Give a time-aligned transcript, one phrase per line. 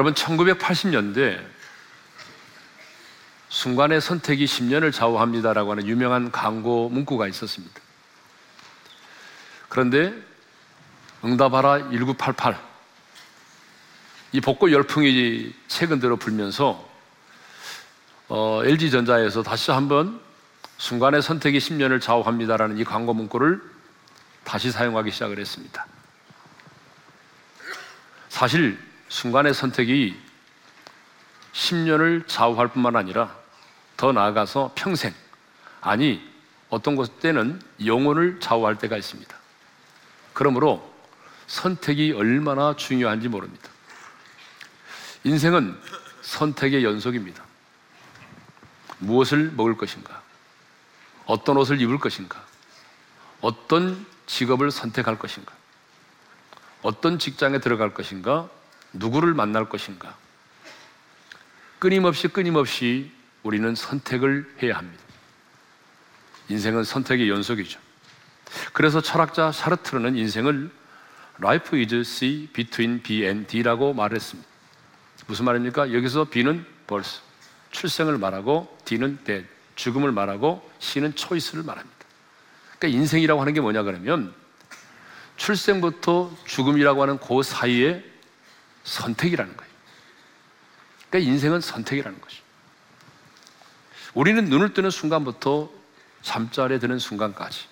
[0.00, 1.38] 여러분 1980년대
[3.50, 7.78] 순간의 선택이 10년을 좌우합니다라고 하는 유명한 광고 문구가 있었습니다.
[9.68, 10.14] 그런데
[11.22, 12.58] 응답하라 1988.
[14.32, 16.88] 이 복고 열풍이 최근 들어 불면서
[18.28, 20.18] 어, LG전자에서 다시 한번
[20.78, 23.60] 순간의 선택이 10년을 좌우합니다라는 이 광고 문구를
[24.44, 25.86] 다시 사용하기 시작을 했습니다.
[28.30, 30.18] 사실 순간의 선택이
[31.52, 33.36] 10년을 좌우할 뿐만 아니라
[33.96, 35.12] 더 나아가서 평생,
[35.80, 36.26] 아니,
[36.70, 39.36] 어떤 곳 때는 영혼을 좌우할 때가 있습니다.
[40.32, 40.88] 그러므로
[41.48, 43.68] 선택이 얼마나 중요한지 모릅니다.
[45.24, 45.76] 인생은
[46.22, 47.44] 선택의 연속입니다.
[48.98, 50.22] 무엇을 먹을 것인가?
[51.26, 52.42] 어떤 옷을 입을 것인가?
[53.40, 55.52] 어떤 직업을 선택할 것인가?
[56.82, 58.48] 어떤 직장에 들어갈 것인가?
[58.92, 60.16] 누구를 만날 것인가?
[61.78, 63.10] 끊임없이 끊임없이
[63.42, 65.02] 우리는 선택을 해야 합니다.
[66.48, 67.78] 인생은 선택의 연속이죠.
[68.72, 70.70] 그래서 철학자 샤르트르는 인생을
[71.40, 74.48] Life is C between B and D라고 말했습니다.
[75.26, 75.92] 무슨 말입니까?
[75.92, 77.22] 여기서 B는 벌써
[77.70, 81.96] 출생을 말하고 D는 death, 죽음을 말하고 C는 초이스를 말합니다.
[82.78, 84.34] 그러니까 인생이라고 하는 게 뭐냐 그러면
[85.36, 88.04] 출생부터 죽음이라고 하는 그 사이에
[88.84, 89.72] 선택이라는 거예요.
[91.08, 92.42] 그러니까 인생은 선택이라는 것이죠.
[94.14, 95.70] 우리는 눈을 뜨는 순간부터
[96.22, 97.66] 잠자리에 드는 순간까지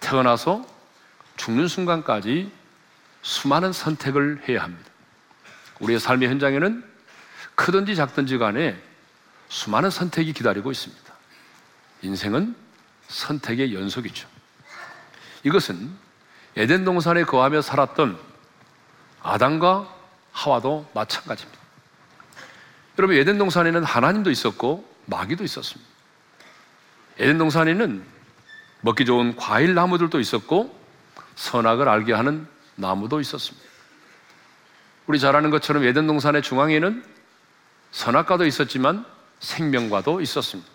[0.00, 0.66] 태어나서
[1.36, 2.52] 죽는 순간까지
[3.22, 4.90] 수많은 선택을 해야 합니다.
[5.80, 6.84] 우리의 삶의 현장에는
[7.54, 8.80] 크든지 작든지 간에
[9.48, 11.14] 수많은 선택이 기다리고 있습니다.
[12.02, 12.54] 인생은
[13.08, 14.28] 선택의 연속이죠.
[15.44, 15.90] 이것은
[16.56, 18.18] 에덴 동산에 거하며 살았던
[19.22, 19.88] 아담과
[20.32, 21.60] 하와도 마찬가지입니다.
[22.98, 25.90] 여러분, 에덴 동산에는 하나님도 있었고 마귀도 있었습니다.
[27.18, 28.04] 에덴 동산에는
[28.82, 30.78] 먹기 좋은 과일 나무들도 있었고
[31.36, 33.68] 선악을 알게 하는 나무도 있었습니다.
[35.06, 37.04] 우리 잘 아는 것처럼 에덴 동산의 중앙에는
[37.90, 39.04] 선악과도 있었지만
[39.40, 40.70] 생명과도 있었습니다.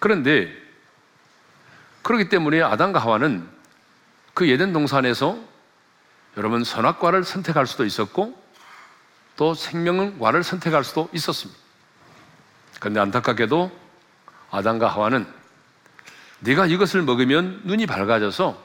[0.00, 0.50] 그런데
[2.02, 3.48] 그렇기 때문에 아담과 하와는
[4.34, 5.38] 그 에덴 동산에서
[6.36, 8.40] 여러분 선악과를 선택할 수도 있었고
[9.36, 11.58] 또 생명과를 선택할 수도 있었습니다.
[12.78, 13.70] 그런데 안타깝게도
[14.50, 15.26] 아담과 하와는
[16.40, 18.62] 네가 이것을 먹으면 눈이 밝아져서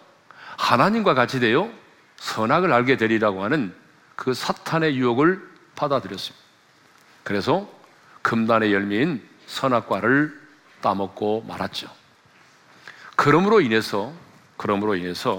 [0.58, 1.70] 하나님과 같이 되어
[2.18, 3.76] 선악을 알게 되리라고 하는
[4.16, 5.42] 그 사탄의 유혹을
[5.76, 6.46] 받아들였습니다.
[7.24, 7.70] 그래서
[8.22, 10.42] 금단의 열매인 선악과를
[10.82, 11.88] 따먹고 말았죠.
[13.16, 14.14] 그러므로 인해서
[14.58, 15.38] 그러므로 인해서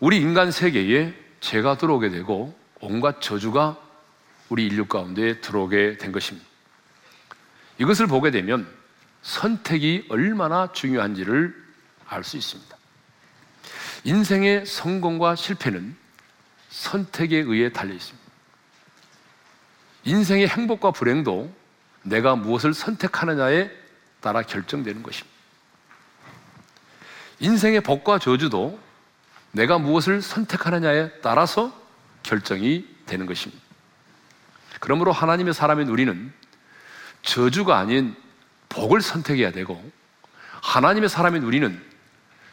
[0.00, 3.78] 우리 인간 세계에 죄가 들어오게 되고 온갖 저주가
[4.48, 6.48] 우리 인류 가운데 들어오게 된 것입니다.
[7.78, 8.66] 이것을 보게 되면
[9.22, 11.54] 선택이 얼마나 중요한지를
[12.08, 12.76] 알 수 있습니다.
[14.04, 15.94] 인생의 성공과 실패는
[16.70, 18.30] 선택에 의해 달려 있습니다.
[20.04, 21.54] 인생의 행복과 불행도
[22.02, 23.70] 내가 무엇을 선택하느냐에
[24.20, 25.36] 따라 결정되는 것입니다.
[27.40, 28.80] 인생의 복과 저주도
[29.52, 31.72] 내가 무엇을 선택하느냐에 따라서
[32.22, 33.62] 결정이 되는 것입니다.
[34.80, 36.32] 그러므로 하나님의 사람인 우리는
[37.22, 38.16] 저주가 아닌
[38.68, 39.82] 복을 선택해야 되고
[40.62, 41.82] 하나님의 사람인 우리는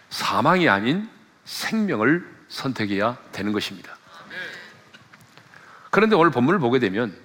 [0.10, 1.10] 사망이 아닌
[1.46, 3.96] 생명을 선택해야 되는 것입니다.
[5.92, 7.16] 그런데 오늘 본문을 보게 되면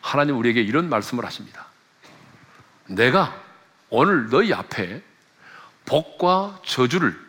[0.00, 1.66] 하나님 우리에게 이런 말씀을 하십니다.
[2.86, 3.34] 내가
[3.88, 5.02] 오늘 너희 앞에
[5.86, 7.23] 복과 저주를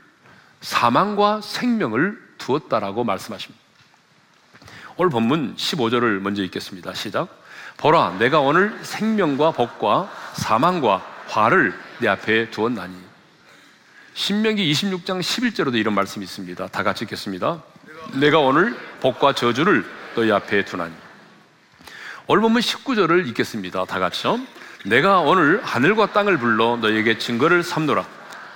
[0.66, 3.64] 사망과 생명을 두었다라고 말씀하십니다.
[4.98, 6.96] 오늘 본문 15절을 먼저 읽겠습니다.
[6.96, 7.28] 시작.
[7.78, 12.96] 보라, 내가 오늘 생명과 복과 사망과 화를 내 앞에 두었나니.
[14.16, 16.68] 신명기 26장 11절에도 이런 말씀이 있습니다.
[16.70, 17.62] 다 같이 읽겠습니다.
[18.14, 19.86] 내가 오늘 복과 저주를
[20.16, 20.94] 너희 앞에 두나니.
[22.26, 23.86] 오늘 본문 19절을 읽겠습니다.
[23.86, 24.40] 다 같이요.
[24.86, 28.04] 내가 오늘 하늘과 땅을 불러 너에게 증거를 삼노라.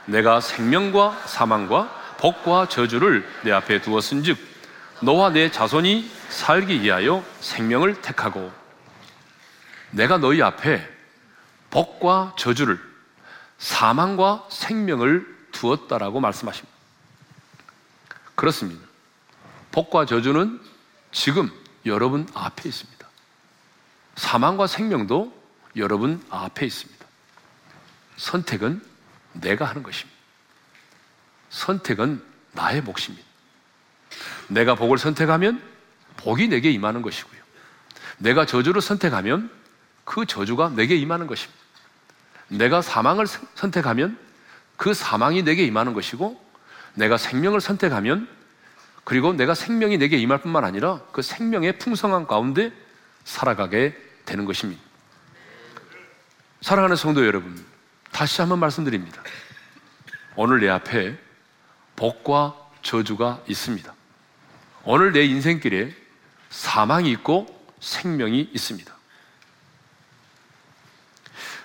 [0.06, 4.38] 내가 생명과 사망과 복과 저주를 내 앞에 두었은즉
[5.02, 8.52] 너와 내 자손이 살기 위하여 생명을 택하고
[9.92, 10.88] 내가 너희 앞에
[11.70, 12.80] 복과 저주를
[13.58, 16.78] 사망과 생명을 두었다라고 말씀하십니다.
[18.36, 18.86] 그렇습니다.
[19.72, 20.62] 복과 저주는
[21.12, 21.50] 지금
[21.86, 23.08] 여러분 앞에 있습니다.
[24.16, 25.34] 사망과 생명도
[25.78, 27.06] 여러분 앞에 있습니다.
[28.18, 28.84] 선택은
[29.34, 30.19] 내가 하는 것입니다.
[31.50, 32.22] 선택은
[32.54, 33.28] 나의 몫입니다.
[34.48, 35.62] 내가 복을 선택하면
[36.18, 37.40] 복이 내게 임하는 것이고요.
[38.18, 39.50] 내가 저주를 선택하면
[40.04, 41.60] 그 저주가 내게 임하는 것입니다.
[42.50, 44.18] 내가 사망을 선택하면
[44.76, 46.44] 그 사망이 내게 임하는 것이고
[46.96, 48.28] 내가 생명을 선택하면
[49.04, 52.72] 그리고 내가 생명이 내게 임할 뿐만 아니라 그 생명의 풍성한 가운데
[53.24, 54.82] 살아가게 되는 것입니다.
[56.62, 57.66] 사랑하는 성도 여러분,
[58.12, 59.22] 다시 한번 말씀드립니다.
[60.36, 61.18] 오늘 내 앞에
[62.00, 63.94] 복과 저주가 있습니다.
[64.86, 65.94] 오늘 내 인생길에
[66.50, 67.46] 사망이 있고
[67.82, 68.96] 생명이 있습니다.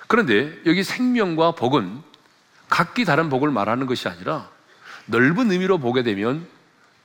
[0.08, 2.02] 그런데 여기 생명과 복은
[2.68, 4.50] 각기 다른 복을 말하는 것이 아니라
[5.06, 6.46] 넓은 의미로 보게 되면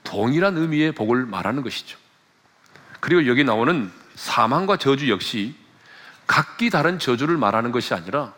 [0.02, 1.98] 동일한 의미의 복을 말하는 것이죠.
[2.98, 5.54] 그리고 여기 나오는 사망과 저주 역시
[6.26, 8.34] 각기 다른 저주를 말하는 것이 아니라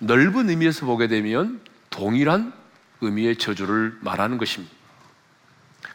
[0.00, 1.60] 넓은 의미에서 보게 되면
[1.90, 2.52] 동일한
[3.02, 4.74] 의미의 저주를 말하는 것입니다.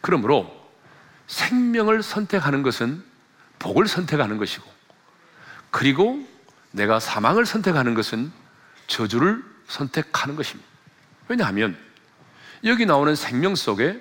[0.00, 0.54] 그러므로
[1.26, 3.02] 생명을 선택하는 것은
[3.58, 4.64] 복을 선택하는 것이고,
[5.70, 6.26] 그리고
[6.70, 8.30] 내가 사망을 선택하는 것은
[8.86, 10.68] 저주를 선택하는 것입니다.
[11.28, 11.76] 왜냐하면
[12.64, 14.00] 여기 나오는 생명 속에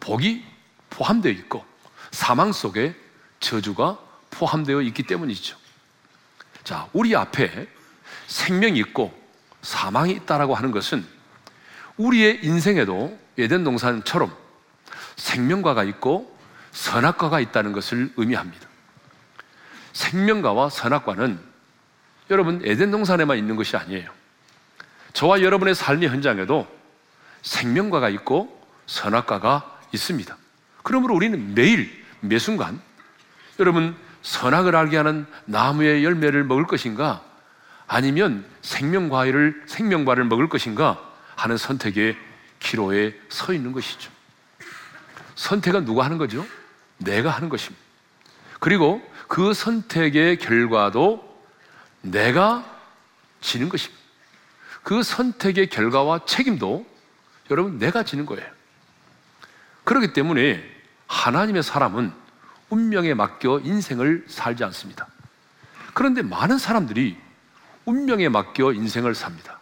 [0.00, 0.44] 복이
[0.90, 1.64] 포함되어 있고
[2.10, 2.94] 사망 속에
[3.40, 3.98] 저주가
[4.30, 5.56] 포함되어 있기 때문이죠.
[6.64, 7.68] 자, 우리 앞에
[8.26, 9.18] 생명이 있고
[9.62, 11.06] 사망이 있다라고 하는 것은
[12.00, 14.34] 우리의 인생에도 예덴 동산처럼
[15.16, 16.36] 생명과가 있고
[16.72, 18.68] 선악과가 있다는 것을 의미합니다.
[19.92, 21.38] 생명과와 선악과는
[22.30, 24.10] 여러분 에덴 동산에만 있는 것이 아니에요.
[25.12, 26.66] 저와 여러분의 삶의 현장에도
[27.42, 30.36] 생명과가 있고 선악과가 있습니다.
[30.82, 32.80] 그러므로 우리는 매일 매 순간
[33.58, 37.22] 여러분 선악을 알게 하는 나무의 열매를 먹을 것인가
[37.86, 41.09] 아니면 생명과를 생명과를 먹을 것인가
[41.40, 42.18] 하는 선택의
[42.58, 44.10] 기로에 서 있는 것이죠.
[45.36, 46.46] 선택은 누가 하는 거죠?
[46.98, 47.82] 내가 하는 것입니다.
[48.58, 51.26] 그리고 그 선택의 결과도
[52.02, 52.64] 내가
[53.40, 53.98] 지는 것입니다.
[54.82, 56.84] 그 선택의 결과와 책임도
[57.50, 58.46] 여러분 내가 지는 거예요.
[59.84, 60.62] 그렇기 때문에
[61.06, 62.12] 하나님의 사람은
[62.68, 65.06] 운명에 맡겨 인생을 살지 않습니다.
[65.94, 67.16] 그런데 많은 사람들이
[67.86, 69.59] 운명에 맡겨 인생을 삽니다.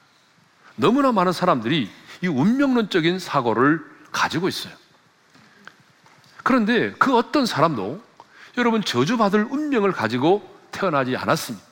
[0.79, 1.91] 너무나 많은 사람들이
[2.23, 4.73] 이 운명론적인 사고를 가지고 있어요.
[6.43, 8.01] 그런데 그 어떤 사람도
[8.57, 11.67] 여러분 저주받을 운명을 가지고 태어나지 않았습니다.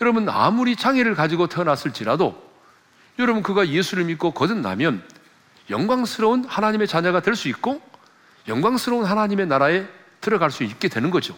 [0.00, 2.50] 여러분 아무리 장애를 가지고 태어났을지라도
[3.18, 5.02] 여러분 그가 예수를 믿고 거듭나면
[5.68, 7.82] 영광스러운 하나님의 자녀가 될 수 있고
[8.48, 9.86] 영광스러운 하나님의 나라에
[10.20, 11.36] 들어갈 수 있게 되는 거죠.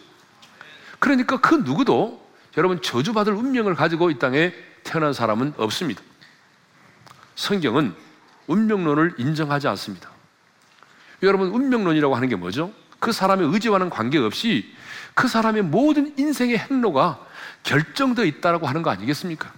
[0.99, 2.23] 그러니까 그 누구도
[2.57, 4.53] 여러분 저주받을 운명을 가지고 이 땅에
[4.83, 6.01] 태어난 사람은 없습니다.
[7.35, 7.93] 성경은
[8.47, 10.09] 운명론을 인정하지 않습니다.
[11.23, 12.73] 여러분 운명론이라고 하는 게 뭐죠?
[12.99, 14.73] 그 사람의 의지와는 관계없이
[15.13, 17.25] 그 사람의 모든 인생의 행로가
[17.63, 19.51] 결정되어 있다고 하는 거 아니겠습니까?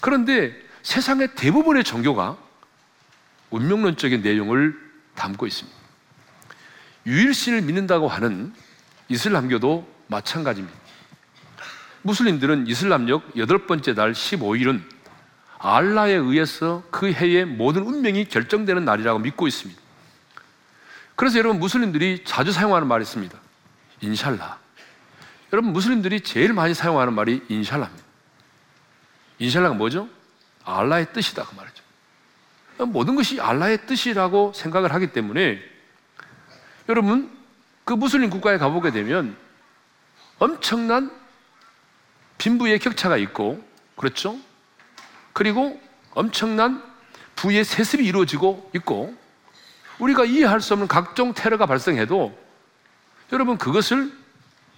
[0.00, 2.36] 그런데 세상의 대부분의 종교가
[3.50, 4.78] 운명론적인 내용을
[5.14, 5.78] 담고 있습니다.
[7.06, 8.52] 유일신을 믿는다고 하는
[9.08, 10.78] 이슬람교도 마찬가지입니다.
[12.02, 14.82] 무슬림들은 이슬람력 여덟 번째 날 15일은
[15.64, 19.80] 알라에 의해서 그 해의 모든 운명이 결정되는 날이라고 믿고 있습니다.
[21.16, 23.38] 그래서 여러분 무슬림들이 자주 사용하는 말이 있습니다.
[24.02, 24.58] 인샬라.
[25.54, 28.04] 여러분 무슬림들이 제일 많이 사용하는 말이 인샬라입니다.
[29.38, 30.06] 인샬라가 뭐죠?
[30.64, 31.82] 알라의 뜻이다 그 말이죠.
[32.86, 35.62] 모든 것이 알라의 뜻이라고 생각을 하기 때문에
[36.90, 37.34] 여러분
[37.84, 39.34] 그 무슬림 국가에 가보게 되면
[40.38, 41.10] 엄청난
[42.36, 43.66] 빈부의 격차가 있고
[43.96, 44.38] 그렇죠?
[45.34, 45.78] 그리고
[46.12, 46.82] 엄청난
[47.36, 49.14] 부의 세습이 이루어지고 있고
[49.98, 52.38] 우리가 이해할 수 없는 각종 테러가 발생해도
[53.32, 54.16] 여러분 그것을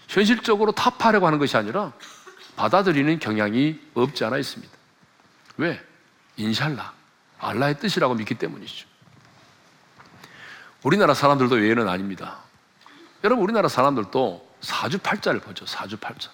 [0.09, 1.93] 현실적으로 타파하려고 하는 것이 아니라
[2.57, 4.73] 받아들이는 경향이 없지 않아 있습니다.
[5.59, 5.81] 왜?
[6.37, 6.93] 인샬라.
[7.39, 8.87] 알라의 뜻이라고 믿기 때문이죠.
[10.83, 12.39] 우리나라 사람들도 외에는 아닙니다.
[13.25, 15.67] 여러분, 우리나라 사람들도 사주팔자를 보죠.
[15.67, 16.31] 사주팔자.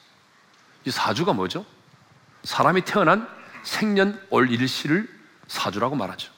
[0.85, 1.65] 이 사주가 뭐죠?
[2.45, 3.27] 사람이 태어난
[3.63, 5.09] 생년 월 일시를
[5.47, 6.33] 사주라고 말하죠.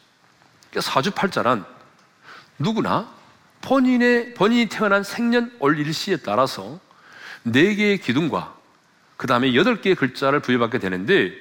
[0.71, 1.65] 그러니까 사주팔자란
[2.59, 3.09] 누구나
[3.61, 6.79] 본인의 본인이 태어난 생년 월 일시에 따라서
[7.43, 8.55] 네 개의 기둥과
[9.17, 11.33] 그 다음에 여덟 개의 글자를 부여받게 되는데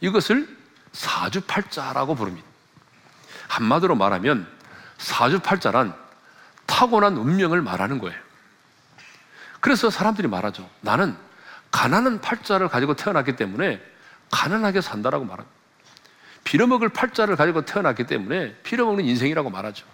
[0.00, 0.48] 이것을
[0.92, 2.46] 사주팔자라고 부릅니다.
[3.48, 4.46] 한마디로 말하면
[4.98, 5.94] 사주팔자란
[6.66, 8.18] 타고난 운명을 말하는 거예요.
[9.60, 10.68] 그래서 사람들이 말하죠.
[10.80, 11.16] 나는
[11.70, 13.80] 가난한 팔자를 가지고 태어났기 때문에
[14.30, 15.60] 가난하게 산다라고 말합니다.
[16.44, 19.86] 빌어먹을 팔자를 가지고 태어났기 때문에 빌어먹는 인생이라고 말하죠.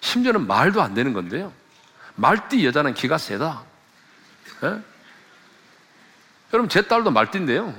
[0.00, 1.52] 심지어는 말도 안 되는 건데요.
[2.14, 3.62] 말띠 여자는 기가 세다.
[4.64, 4.80] 예?
[6.52, 7.74] 여러분, 제 딸도 말띠인데요.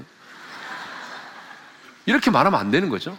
[2.05, 3.17] 이렇게 말하면 안 되는 거죠.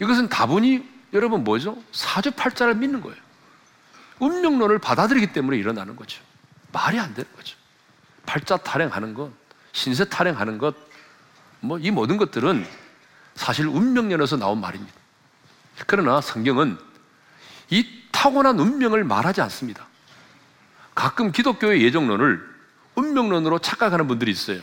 [0.00, 1.82] 이것은 다분히 여러분 뭐죠?
[1.92, 3.16] 사주팔자를 믿는 거예요.
[4.18, 6.22] 운명론을 받아들이기 때문에 일어나는 거죠.
[6.72, 7.56] 말이 안 되는 거죠.
[8.26, 9.30] 팔자 타령하는 것,
[9.72, 10.74] 신세 타령하는 것,
[11.60, 12.66] 뭐 이 모든 것들은
[13.34, 14.92] 사실 운명론에서 나온 말입니다.
[15.86, 16.78] 그러나 성경은
[17.70, 19.86] 이 타고난 운명을 말하지 않습니다.
[20.94, 22.46] 가끔 기독교의 예정론을
[22.96, 24.60] 운명론으로 착각하는 분들이 있어요.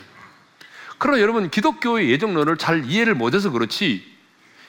[0.98, 4.04] 그러나 여러분 기독교의 예정론을 잘 이해를 못해서 그렇지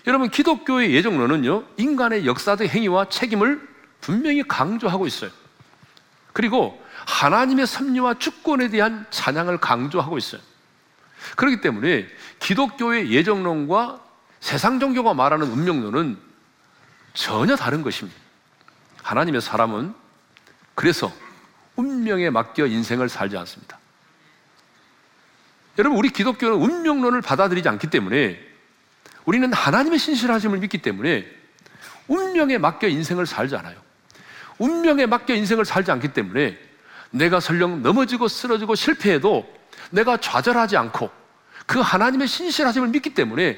[0.08, 3.68] 여러분 기독교의 예정론은요 인간의 역사적 행위와 책임을
[4.02, 5.32] 분명히 강조하고 있어요.
[6.34, 10.42] 그리고 하나님의 섭리와 주권에 대한 찬양을 강조하고 있어요.
[11.36, 12.08] 그렇기 때문에
[12.40, 14.02] 기독교의 예정론과
[14.40, 16.18] 세상 종교가 말하는 운명론은
[17.14, 18.18] 전혀 다른 것입니다.
[19.04, 19.94] 하나님의 사람은
[20.76, 21.12] 그래서
[21.76, 23.78] 운명에 맡겨 인생을 살지 않습니다.
[25.78, 28.40] 여러분, 우리 기독교는 운명론을 받아들이지 않기 때문에
[29.26, 31.26] 우리는 하나님의 신실하심을 믿기 때문에
[32.08, 33.78] 운명에 맡겨 인생을 살지 않아요.
[34.58, 36.69] 운명에 맡겨 인생을 살지 않기 때문에
[37.12, 39.48] 내가 설령 넘어지고 쓰러지고 실패해도
[39.92, 41.10] 내가 좌절하지 않고
[41.66, 43.58] 그 하나님의 신실하심을 믿기 때문에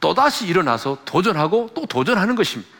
[0.00, 2.70] 또다시 일어나서 도전하고 또 도전하는 것입니다.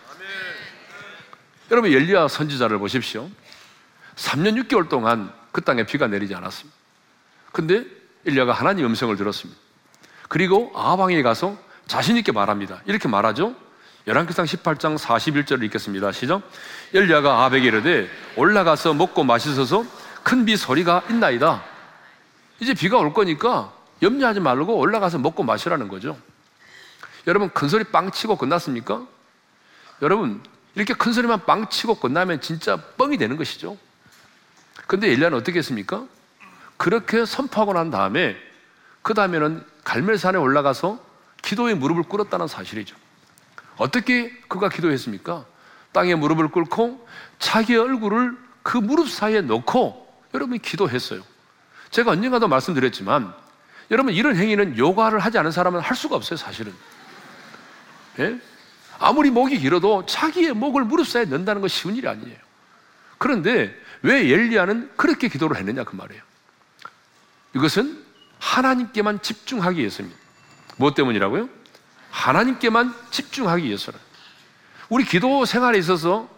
[1.70, 3.30] 여러분 엘리야 선지자를 보십시오.
[4.16, 6.76] 3년 6개월 동안 그 땅에 비가 내리지 않았습니다.
[7.52, 7.84] 근데
[8.26, 9.60] 엘리야가 하나님 음성을 들었습니다.
[10.28, 12.80] 그리고 아방에 가서 자신 있게 말합니다.
[12.86, 13.54] 이렇게 말하죠.
[14.06, 16.12] 열왕기상 18장 41절을 읽겠습니다.
[16.12, 16.42] 시작.
[16.92, 19.84] 엘리야가 아벡에 이르되 올라가서 먹고 마시소서
[20.22, 21.62] 큰 비 소리가 있나이다.
[22.60, 26.16] 이제 비가 올 거니까 염려하지 말고 올라가서 먹고 마시라는 거죠.
[27.26, 29.06] 여러분 큰 소리 빵 치고 끝났습니까?
[30.00, 30.42] 여러분
[30.74, 33.76] 이렇게 큰 소리만 빵 치고 끝나면 진짜 뻥이 되는 것이죠.
[34.86, 36.04] 근데 엘리야는 어떻게 했습니까?
[36.76, 38.36] 그렇게 선포하고 난 다음에
[39.02, 40.98] 그 다음에는 갈멜산에 올라가서
[41.42, 42.96] 기도의 무릎을 꿇었다는 사실이죠.
[43.76, 45.44] 어떻게 그가 기도했습니까?
[45.92, 47.06] 땅에 무릎을 꿇고
[47.38, 50.01] 자기의 얼굴을 그 무릎 사이에 놓고
[50.34, 51.22] 여러분이 기도했어요.
[51.90, 53.34] 제가 언젠가도 말씀드렸지만
[53.90, 56.72] 여러분 이런 행위는 요가를 하지 않은 사람은 할 수가 없어요, 사실은.
[58.18, 58.40] 예?
[58.98, 62.38] 아무리 목이 길어도 자기의 목을 무릎 사이에 넣는다는 건 쉬운 일이 아니에요.
[63.18, 66.22] 그런데 왜 엘리야는 그렇게 기도를 했느냐 그 말이에요.
[67.54, 68.02] 이것은
[68.38, 70.18] 하나님께만 집중하기 위해서입니다.
[70.76, 71.48] 무엇 때문이라고요?
[72.10, 73.98] 하나님께만 집중하기 위해서는.
[74.88, 76.28] 우리 기도 생활에 있어서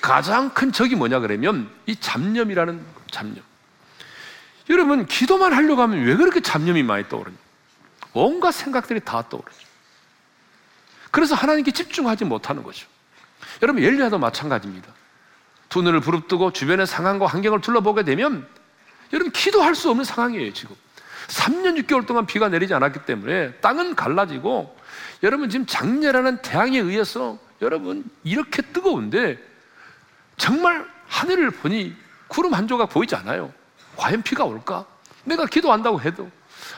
[0.00, 2.84] 가장 큰 적이 뭐냐 그러면 이 잡념이라는
[3.14, 3.44] 잡념.
[4.68, 7.36] 여러분 기도만 하려고 하면 왜 그렇게 잡념이 많이 떠오르냐?
[8.12, 9.58] 온갖 생각들이 다 떠오르죠.
[11.10, 12.88] 그래서 하나님께 집중하지 못하는 거죠.
[13.62, 14.88] 여러분 엘리야도 마찬가지입니다.
[15.68, 18.46] 두 눈을 부릅뜨고 주변의 상황과 환경을 둘러보게 되면
[19.12, 20.74] 여러분 기도할 수 없는 상황이에요 지금.
[21.28, 24.76] 3년 6개월 동안 비가 내리지 않았기 때문에 땅은 갈라지고
[25.22, 29.38] 여러분 지금 장례라는 태양에 의해서 여러분 이렇게 뜨거운데
[30.36, 32.03] 정말 하늘을 보니
[32.34, 33.52] 구름 한 조각 보이지 않아요.
[33.96, 34.84] 과연 비가 올까?
[35.22, 36.28] 내가 기도한다고 해도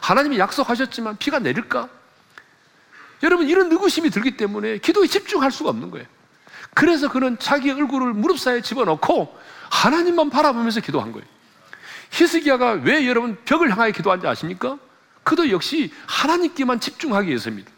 [0.02, 1.88] 하나님이 약속하셨지만 비가 내릴까?
[3.22, 6.06] 여러분 이런 의구심이 들기 때문에 기도에 집중할 수가 없는 거예요.
[6.74, 9.34] 그래서 그는 자기 얼굴을 무릎 사이에 집어넣고
[9.70, 11.26] 하나님만 바라보면서 기도한 거예요.
[12.10, 14.78] 히스기야가 왜 여러분 벽을 향하여 기도한지 아십니까?
[15.24, 17.70] 그도 역시 하나님께만 집중하기 위해서입니다.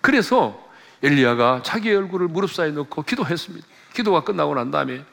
[0.00, 0.64] 그래서
[1.02, 3.66] 엘리야가 자기 얼굴을 무릎 사이에 넣고 기도했습니다.
[3.92, 5.04] 기도가 끝나고 난 다음에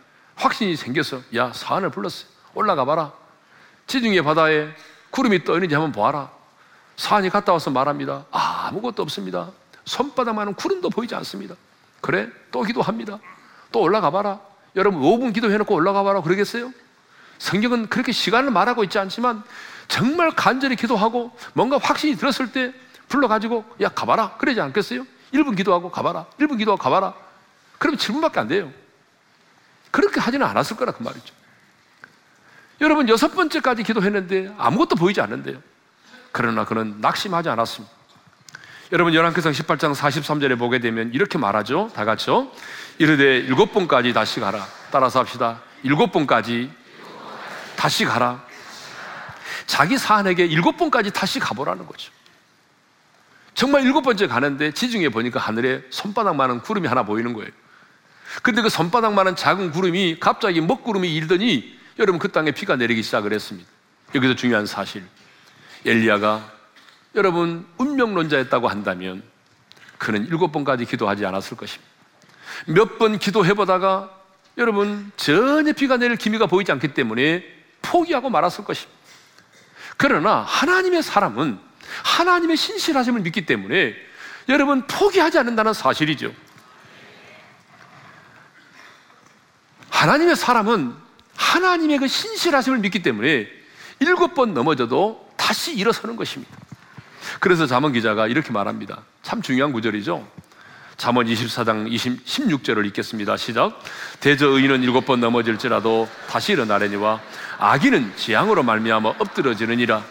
[0.42, 2.28] 확신이 생겨서 야 사안을 불렀어요.
[2.56, 3.14] 올라가 봐라.
[3.86, 4.70] 지중해 바다에
[5.12, 6.32] 구름이 떠 있는지 한번 보아라.
[6.98, 8.26] 사안이 갔다 와서 말합니다.
[8.32, 9.52] 아, 아무것도 없습니다.
[9.86, 11.56] 손바닥만한 구름도 보이지 않습니다.
[12.02, 12.28] 그래?
[12.52, 13.20] 또 기도합니다.
[13.72, 14.40] 또 올라가 봐라.
[14.76, 16.22] 여러분 5분 기도해놓고 올라가 봐라.
[16.22, 16.72] 그러겠어요?
[17.38, 19.44] 성경은 그렇게 시간을 말하고 있지 않지만
[19.88, 22.74] 정말 간절히 기도하고 뭔가 확신이 들었을 때
[23.10, 25.06] 불러가지고 야 가봐라 그러지 않겠어요?
[25.34, 27.14] 1분 기도하고 가봐라 1분 기도하고 가봐라
[27.78, 28.72] 그럼 7분밖에 안 돼요
[29.92, 31.34] 그렇게 하지는 않았을 거라 그 말이죠.
[32.80, 35.62] 여러분 여섯 번째까지 기도했는데 아무것도 보이지 않는데요.
[36.32, 37.94] 그러나 그는 낙심하지 않았습니다.
[38.92, 41.92] 여러분 열왕기상 18장 43절에 보게 되면 이렇게 말하죠.
[41.96, 42.52] 다 같이요.
[42.98, 44.66] 이르되 일곱 번까지 다시 가라.
[44.92, 45.62] 따라서 합시다.
[45.84, 46.72] 일곱 번까지
[47.78, 48.44] 다시 가라.
[49.66, 52.12] 자기 사안에게 일곱 번까지 다시 가보라는 거죠.
[53.54, 57.52] 정말 일곱 번째 가는데 지중해 보니까 하늘에 손바닥만한 구름이 하나 보이는 거예요.
[58.44, 63.70] 근데 그 손바닥만한 작은 구름이 갑자기 먹구름이 일더니 여러분 그 땅에 비가 내리기 시작을 했습니다.
[64.16, 65.04] 여기서 중요한 사실.
[65.86, 66.52] 엘리야가
[67.16, 69.24] 여러분 운명론자였다고 한다면
[69.98, 71.92] 그는 일곱 번까지 기도하지 않았을 것입니다.
[72.68, 74.10] 몇 번 기도해 보다가
[74.58, 77.44] 여러분 전혀 비가 내릴 기미가 보이지 않기 때문에
[77.82, 79.00] 포기하고 말았을 것입니다.
[79.98, 81.60] 그러나 하나님의 사람은
[82.04, 83.96] 하나님의 신실하심을 믿기 때문에
[84.50, 86.34] 여러분 포기하지 않는다는 사실이죠.
[90.02, 90.96] 하나님의 사람은
[91.36, 93.48] 하나님의 그 신실하심을 믿기 때문에
[94.00, 96.52] 일곱 번 넘어져도 다시 일어서는 것입니다.
[97.40, 99.04] 그래서 잠언 기자가 이렇게 말합니다.
[99.22, 100.28] 참 중요한 구절이죠.
[100.98, 103.38] 잠언 24장 20, 16절을 읽겠습니다.
[103.38, 103.80] 시작.
[104.20, 107.22] 대저 의인은 일곱 번 넘어질지라도 다시 일어나려니와
[107.60, 110.04] 악인은 지향으로 말미암아 엎드러지느니라.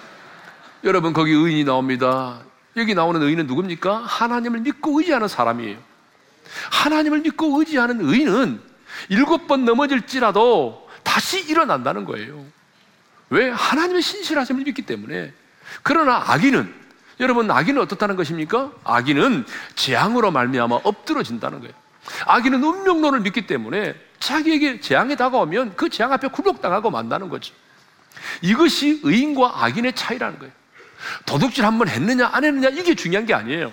[0.85, 2.39] 여러분 거기 의인이 나옵니다.
[2.77, 4.05] 여기 나오는 의인은 누굽니까?
[4.07, 5.79] 하나님을 믿고 의지하는 사람이에요.
[6.71, 8.70] 하나님을 믿고 의지하는 의인은
[9.09, 12.45] 일곱 번 넘어질지라도 다시 일어난다는 거예요.
[13.31, 13.49] 왜?
[13.51, 15.33] 하나님의 신실하심을 믿기 때문에.
[15.83, 16.81] 그러나 악인은
[17.21, 18.73] 여러분 악인은 어떻다는 것입니까?
[18.85, 21.75] 악인은 재앙으로 말미암아 엎드러진다는 거예요.
[22.27, 27.55] 악인은 운명론을 믿기 때문에 자기에게 재앙이 다가오면 그 재앙 앞에 굴복당하고 만다는 거죠.
[28.43, 30.53] 이것이 의인과 악인의 차이라는 거예요.
[31.27, 33.73] 도둑질 한번 했느냐 안 했느냐 이게 중요한 게 아니에요.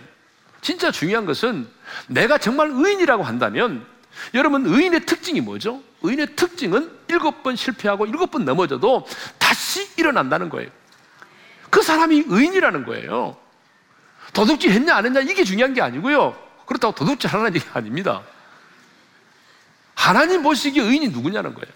[0.61, 1.67] 진짜 중요한 것은
[2.07, 3.85] 내가 정말 의인이라고 한다면
[4.33, 5.81] 여러분 의인의 특징이 뭐죠?
[6.01, 9.07] 의인의 특징은 일곱 번 실패하고 일곱 번 넘어져도
[9.37, 10.69] 다시 일어난다는 거예요.
[11.69, 13.37] 그 사람이 의인이라는 거예요.
[14.33, 16.37] 도둑질 했냐 안 했냐 이게 중요한 게 아니고요.
[16.65, 18.23] 그렇다고 도둑질 하라는 얘기 아닙니다.
[19.95, 21.73] 하나님 보시기에 의인이 누구냐는 거예요.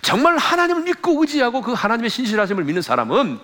[0.00, 3.40] 정말 하나님을 믿고 의지하고 그 하나님의 신실하심을 믿는 사람은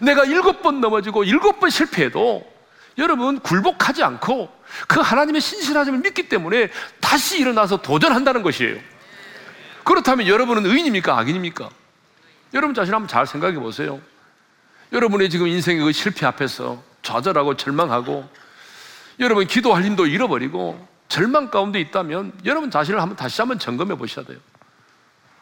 [0.00, 2.57] 내가 일곱 번 넘어지고 일곱 번 실패해도
[2.98, 4.52] 여러분 굴복하지 않고
[4.86, 8.78] 그 하나님의 신실하심을 믿기 때문에 다시 일어나서 도전한다는 것이에요.
[9.84, 11.16] 그렇다면 여러분은 의인입니까?
[11.18, 11.70] 악인입니까?
[12.54, 14.00] 여러분 자신 한번 잘 생각해 보세요.
[14.92, 18.28] 여러분의 지금 인생의 그 실패 앞에서 좌절하고 절망하고
[19.20, 24.38] 여러분 기도할 힘도 잃어버리고 절망 가운데 있다면 여러분 자신을 한번 다시 한번 점검해 보셔야 돼요.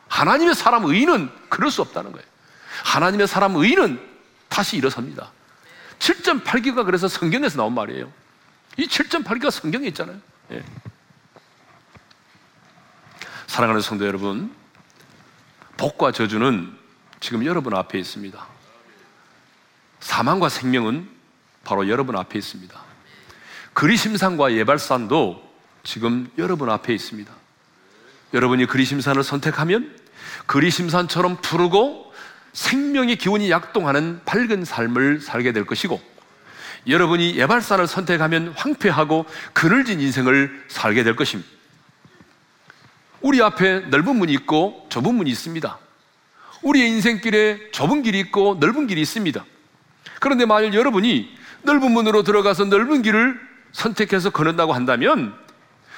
[0.09, 2.27] 하나님의 사람 의인은 그럴 수 없다는 거예요.
[2.85, 4.01] 하나님의 사람 의인은
[4.49, 5.33] 다시 일어섭니다.
[5.99, 8.11] 7.8기가 그래서 성경에서 나온 말이에요.
[8.77, 10.19] 이 7.8기가 성경에 있잖아요.
[10.53, 10.63] 예.
[13.47, 14.55] 사랑하는 성도 여러분,
[15.77, 16.77] 복과 저주는
[17.21, 18.47] 지금 여러분 앞에 있습니다.
[20.01, 21.09] 사망과 생명은
[21.65, 22.81] 바로 여러분 앞에 있습니다.
[23.73, 25.47] 그리심산과 예발산도
[25.83, 27.33] 지금 여러분 앞에 있습니다.
[28.35, 29.97] 여러분이 그리심산을 선택하면
[30.47, 32.06] 그리심산처럼 푸르고
[32.57, 36.01] 생명의 기운이 약동하는 밝은 삶을 살게 될 것이고
[36.89, 41.51] 여러분이 예발산을 선택하면 황폐하고 그늘진 인생을 살게 될 것입니다.
[43.21, 45.79] 우리 앞에 넓은 문이 있고 좁은 문이 있습니다.
[46.63, 49.45] 우리의 인생길에 좁은 길이 있고 넓은 길이 있습니다.
[50.19, 53.39] 그런데 만일 여러분이 넓은 문으로 들어가서 넓은 길을
[53.73, 55.35] 선택해서 걷는다고 한다면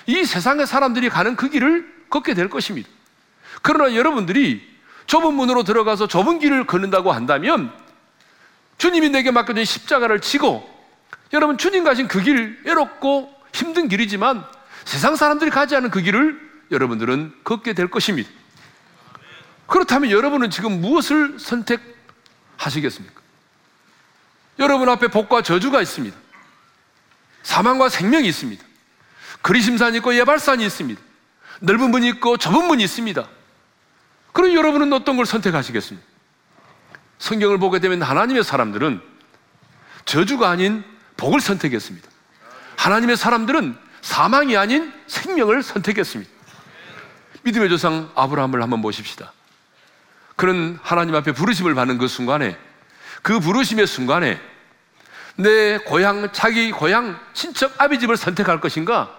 [0.07, 2.89] 이 세상의 사람들이 가는 그 길을 걷게 될 것입니다.
[3.63, 4.78] 그러나 여러분들이
[5.09, 7.73] 좁은 문으로 들어가서 좁은 길을 걷는다고 한다면
[8.77, 10.69] 주님이 내게 맡겨진 십자가를 지고
[11.33, 14.45] 여러분 주님 가신 그 길 외롭고 힘든 길이지만
[14.85, 16.39] 세상 사람들이 가지 않은 그 길을
[16.71, 18.31] 여러분들은 걷게 될 것입니다.
[19.67, 23.21] 그렇다면 여러분은 지금 무엇을 선택하시겠습니까?
[24.59, 26.17] 여러분 앞에 복과 저주가 있습니다.
[27.43, 28.63] 사망과 생명이 있습니다.
[29.41, 31.01] 그리심산이 있고 예발산이 있습니다.
[31.61, 33.27] 넓은 문이 있고 좁은 문이 있습니다.
[34.39, 36.07] 그럼 여러분은 어떤 걸 선택하시겠습니까?
[37.19, 39.03] 성경을 보게 되면 하나님의 사람들은
[40.05, 40.85] 저주가 아닌
[41.17, 42.09] 복을 선택했습니다.
[42.77, 46.31] 하나님의 사람들은 사망이 아닌 생명을 선택했습니다.
[47.43, 49.33] 믿음의 조상 아브라함을 한번 보십시다.
[50.37, 52.57] 그는 하나님 앞에 부르심을 받는 그 순간에
[53.23, 54.41] 그 부르심의 순간에
[55.35, 59.13] 내 고향, 자기 고향, 친척 아비 집을 선택할 것인가?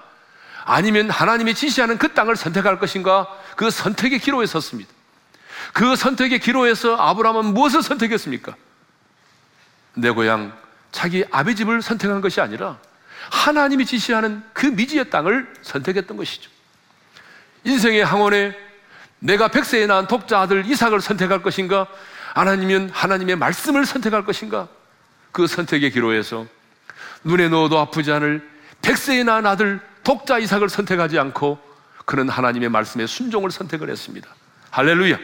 [0.63, 3.27] 아니면 하나님이 지시하는 그 땅을 선택할 것인가?
[3.58, 4.97] 그 선택의 기로에 섰습니다.
[5.73, 8.55] 그 선택의 기로에서 아브라함은 무엇을 선택했습니까?
[9.95, 10.58] 내 고향,
[10.91, 12.77] 자기 아비 집을 선택한 것이 아니라
[13.32, 16.49] 하나님이 지시하는 그 미지의 땅을 선택했던 것이죠.
[17.63, 18.55] 인생의 항원에
[19.19, 21.88] 내가 백세에 낳은 독자 아들 이삭을 선택할 것인가?
[22.34, 24.67] 아니면 하나님의 말씀을 선택할 것인가?
[25.32, 26.45] 그 선택의 기로에서
[27.23, 28.47] 눈에 넣어도 아프지 않을
[28.82, 31.60] 백세에 낳은 아들 독자 이삭을 선택하지 않고
[32.05, 34.27] 그는 하나님의 말씀에 순종을 선택을 했습니다.
[34.71, 35.17] 할렐루야.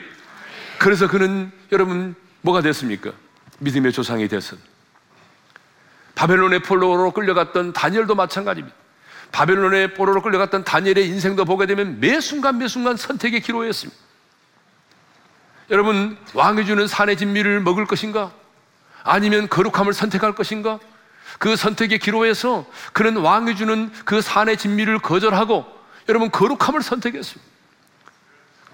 [0.85, 3.11] 그래서 그는 여러분 뭐가 됐습니까?
[3.57, 4.59] 믿음의 조상이 됐습
[6.13, 8.77] 바벨론의 폴로로 끌려갔던 다니엘도 마찬가지입니다.
[9.31, 13.99] 바벨론의 포로로 끌려갔던 다니엘의 인생도 보게 되면 매 순간 매 순간 선택의 기로였습니다.
[15.71, 18.31] 여러분 왕이 주는 산의 진미를 먹을 것인가?
[19.03, 20.77] 아니면 거룩함을 선택할 것인가?
[21.39, 25.65] 그 선택의 기로에서 그는 왕이 주는 그 산의 진미를 거절하고
[26.09, 27.54] 여러분 거룩함을 선택했습니다.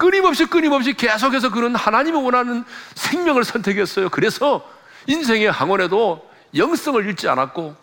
[0.02, 2.64] 끊임없이 끊임없이 계속해서 그는 하나님이 원하는
[2.96, 4.08] 생명을 선택했어요.
[4.08, 4.68] 그래서
[5.06, 7.76] 인생의 항원에도 영성을 잃지 않았고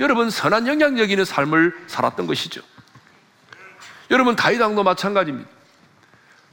[0.00, 2.62] 여러분 선한 영향력 있는 삶을 살았던 것이죠.
[4.10, 5.50] 여러분 다이당도 마찬가지입니다.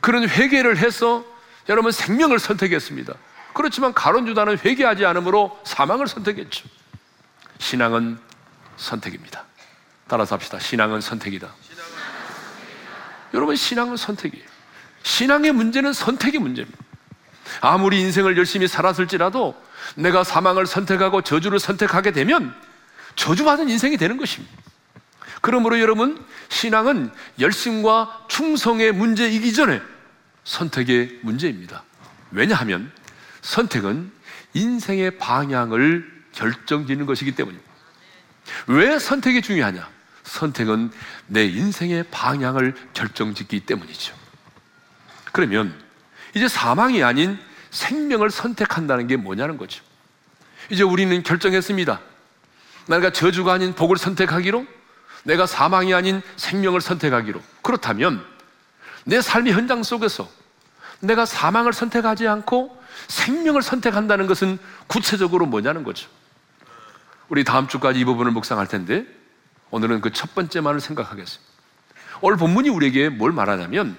[0.01, 1.23] 그런 회개를 해서
[1.69, 3.13] 여러분 생명을 선택했습니다.
[3.53, 6.67] 그렇지만 가론 유다는 회개하지 않으므로 사망을 선택했죠.
[7.59, 8.19] 신앙은
[8.75, 9.45] 선택입니다.
[10.09, 10.59] 따라서 합시다.
[10.59, 11.47] 신앙은 선택이다.
[13.33, 14.52] 여러분 신앙은 선택이에요.
[15.03, 16.77] 신앙의 문제는 선택의 문제입니다.
[17.61, 19.55] 아무리 인생을 열심히 살았을지라도
[19.95, 22.53] 내가 사망을 선택하고 저주를 선택하게 되면
[23.15, 24.53] 저주받은 인생이 되는 것입니다.
[25.41, 29.81] 그러므로 여러분, 신앙은 열심과 충성의 문제이기 전에
[30.45, 31.83] 선택의 문제입니다.
[32.31, 32.91] 왜냐하면
[33.41, 34.11] 선택은
[34.53, 37.71] 인생의 방향을 결정 짓는 것이기 때문입니다.
[38.67, 39.87] 왜 선택이 중요하냐?
[40.23, 40.91] 선택은
[41.27, 44.22] 내 인생의 방향을 결정 짓기 때문이죠.
[45.33, 45.73] 그러면
[46.35, 47.37] 이제 사망이 아닌
[47.71, 49.83] 생명을 선택한다는 게 뭐냐는 거죠.
[50.69, 51.99] 이제 우리는 결정했습니다.
[52.87, 54.65] 내가 저주가 아닌 복을 선택하기로,
[55.23, 57.41] 내가 사망이 아닌 생명을 선택하기로.
[57.61, 58.23] 그렇다면
[59.05, 60.29] 내 삶의 현장 속에서
[60.99, 66.09] 내가 사망을 선택하지 않고 생명을 선택한다는 것은 구체적으로 뭐냐는 거죠.
[67.27, 69.05] 우리 다음 주까지 이 부분을 묵상할 텐데
[69.71, 71.51] 오늘은 그 첫 번째만을 생각하겠습니다.
[72.21, 73.97] 오늘 본문이 우리에게 뭘 말하냐면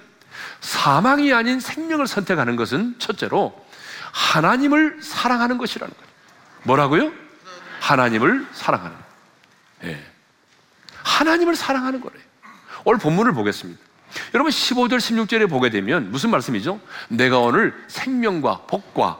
[0.61, 3.65] 사망이 아닌 생명을 선택하는 것은 첫째로
[4.11, 6.09] 하나님을 사랑하는 것이라는 거예요.
[6.63, 7.11] 뭐라고요?
[7.81, 8.95] 하나님을 사랑하는
[9.83, 10.03] 예.
[11.03, 12.21] 하나님을 사랑하는 거래요.
[12.83, 13.79] 오늘 본문을 보겠습니다.
[14.33, 16.79] 여러분 15절 16절에 보게 되면 무슨 말씀이죠?
[17.09, 19.19] 내가 오늘 생명과 복과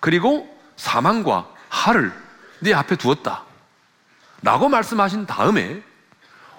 [0.00, 2.12] 그리고 사망과 하를
[2.60, 3.44] 네 앞에 두었다.
[4.42, 5.82] 라고 말씀하신 다음에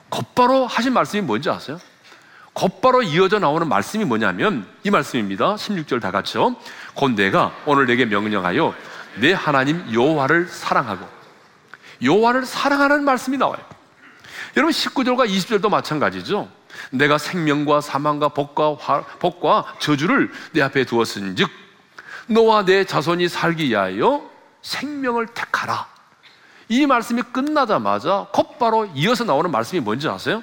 [0.10, 1.80] 곧바로 하신 말씀이 뭔지 아세요?
[2.58, 5.58] 곧바로 이어져 나오는 말씀이 뭐냐면 이 말씀입니다.
[5.58, 6.56] 16절 다 같이요.
[6.96, 8.74] 곧 내가 오늘 내게 명령하여
[9.18, 11.08] 내 하나님 여호와를 사랑하고
[12.02, 13.60] 여호와를 사랑하는 말씀이 나와요.
[14.56, 16.50] 여러분 19절과 20절도 마찬가지죠.
[16.90, 21.48] 내가 생명과 사망과 복과 화, 복과 저주를 내 앞에 두었은즉
[22.26, 24.28] 너와 내 자손이 살기 위하여
[24.64, 25.86] 생명을 택하라.
[26.70, 30.42] 이 말씀이 끝나자마자 곧바로 이어서 나오는 말씀이 뭔지 아세요?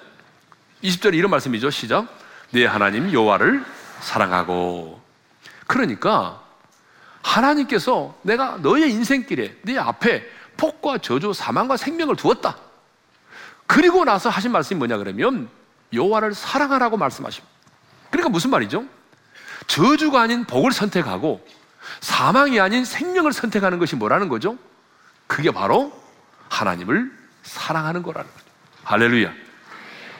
[0.85, 1.70] 20절에 이런 말씀이죠.
[1.70, 2.07] 시작.
[2.51, 3.64] 내 하나님 여호와를
[4.01, 5.01] 사랑하고.
[5.66, 6.42] 그러니까
[7.23, 12.57] 하나님께서 내가 너의 인생길에 네 앞에 폭과 저주, 사망과 생명을 두었다.
[13.66, 15.49] 그리고 나서 하신 말씀이 뭐냐 그러면
[15.92, 17.53] 여호와를 사랑하라고 말씀하십니다.
[18.11, 18.85] 그러니까 무슨 말이죠?
[19.66, 21.44] 저주가 아닌 복을 선택하고
[22.01, 24.59] 사망이 아닌 생명을 선택하는 것이 뭐라는 거죠?
[25.27, 25.99] 그게 바로
[26.51, 27.11] 하나님을
[27.42, 28.44] 사랑하는 거라는 거죠.
[28.85, 29.43] 할렐루야.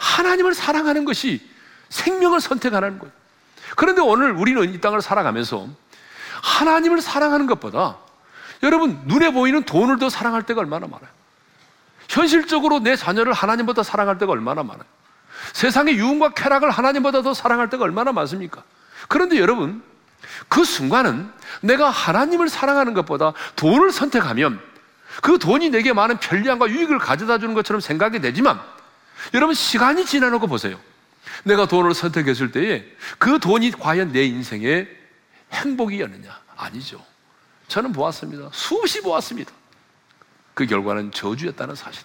[0.05, 1.41] 하나님을 사랑하는 것이
[1.89, 3.13] 생명을 선택하는 거예요.
[3.77, 5.67] 그런데 오늘 우리는 이 땅을 살아가면서
[6.43, 7.97] 하나님을 사랑하는 것보다
[8.63, 11.09] 여러분 눈에 보이는 돈을 더 사랑할 때가 얼마나 많아요.
[12.09, 14.85] 현실적으로 내 자녀를 하나님보다 사랑할 때가 얼마나 많아요.
[15.55, 18.63] 세상의 유흥과 쾌락을 하나님보다 더 사랑할 때가 얼마나 많습니까?
[19.09, 19.83] 그런데 여러분,
[20.49, 21.31] 그 순간은
[21.63, 24.61] 내가 하나님을 사랑하는 것보다 돈을 선택하면
[25.23, 28.61] 그 돈이 내게 많은 편리함과 유익을 가져다 주는 것처럼 생각이 되지만
[29.33, 30.79] 여러분, 시간이 지나놓고 보세요.
[31.45, 32.85] 내가 돈을 선택했을 때에
[33.19, 34.89] 그 돈이 과연 내 인생의
[35.53, 36.39] 행복이었느냐?
[36.57, 37.05] 아니죠.
[37.69, 38.51] 저는 보았습니다.
[38.53, 39.53] 수없이 보았습니다.
[40.55, 42.05] 그 결과는 저주였다는 사실.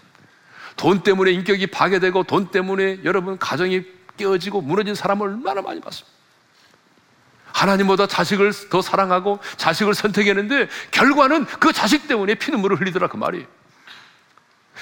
[0.75, 3.83] 돈 때문에 인격이 파괴되고 돈 때문에 여러분 가정이
[4.17, 6.17] 깨어지고 무너진 사람을 얼마나 많이 봤습니다.
[7.51, 13.45] 하나님보다 자식을 더 사랑하고 자식을 선택했는데 결과는 그 자식 때문에 피눈물을 흘리더라 그 말이에요.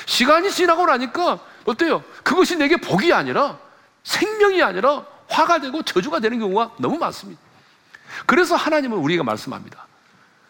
[0.05, 2.01] 시간이 지나고 나니까 어때요?
[2.23, 3.59] 그것이 내게 복이 아니라
[4.03, 7.41] 생명이 아니라 화가 되고 저주가 되는 경우가 너무 많습니다.
[8.25, 9.85] 그래서 하나님은 우리가 말씀합니다.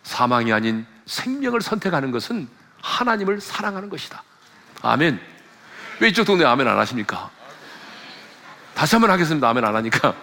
[0.03, 2.47] 사망이 아닌 생명을 선택하는 것은
[2.82, 4.21] 하나님을 사랑하는 것이다.
[4.84, 5.19] 아멘.
[5.99, 7.32] 왜 이쪽 동네 아멘 안 하십니까?
[8.75, 9.49] 다시 한번 하겠습니다.
[9.49, 10.13] 아멘 안 하니까.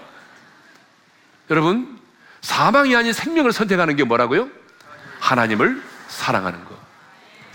[1.51, 2.01] 여러분,
[2.41, 4.49] 사망이 아닌 생명을 선택하는 게 뭐라고요?
[5.19, 6.77] 하나님을 사랑하는 것.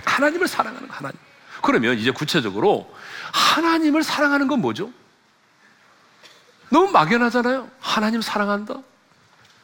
[0.04, 1.29] 하나님을 사랑하는 거, 하나님.
[1.62, 2.94] 그러면 이제 구체적으로
[3.32, 4.92] 하나님을 사랑하는 건 뭐죠?
[6.70, 7.70] 너무 막연하잖아요.
[7.80, 8.76] 하나님 사랑한다?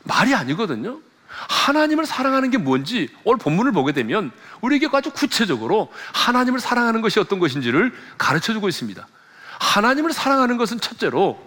[0.04, 1.00] 말이 아니거든요.
[1.28, 4.32] 하나님을 사랑하는 게 뭔지 오늘 본문을 보게 되면
[4.62, 9.06] 우리에게 아주 구체적으로 하나님을 사랑하는 것이 어떤 것인지를 가르쳐 주고 있습니다.
[9.60, 11.42] 하나님을 사랑하는 것은 첫째로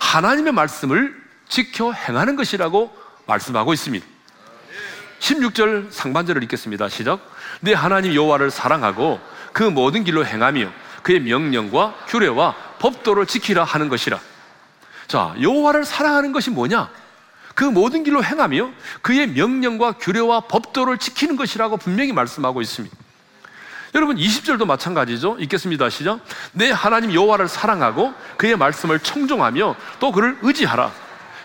[0.00, 4.06] 하나님의 말씀을 지켜 행하는 것이라고 말씀하고 있습니다.
[5.20, 6.88] 16절 상반절을 읽겠습니다.
[6.88, 7.20] 시작.
[7.60, 9.20] 내 하나님 여호와를 사랑하고
[9.52, 10.70] 그 모든 길로 행하며
[11.02, 14.18] 그의 명령과 규례와 법도를 지키라 하는 것이라.
[15.08, 16.90] 자, 여호와를 사랑하는 것이 뭐냐?
[17.54, 18.70] 그 모든 길로 행하며
[19.02, 22.96] 그의 명령과 규례와 법도를 지키는 것이라고 분명히 말씀하고 있습니다.
[23.94, 25.36] 여러분 20절도 마찬가지죠.
[25.38, 25.90] 읽겠습니다.
[25.90, 26.20] 시작.
[26.52, 30.90] 내 하나님 여호와를 사랑하고 그의 말씀을 청종하며 또 그를 의지하라.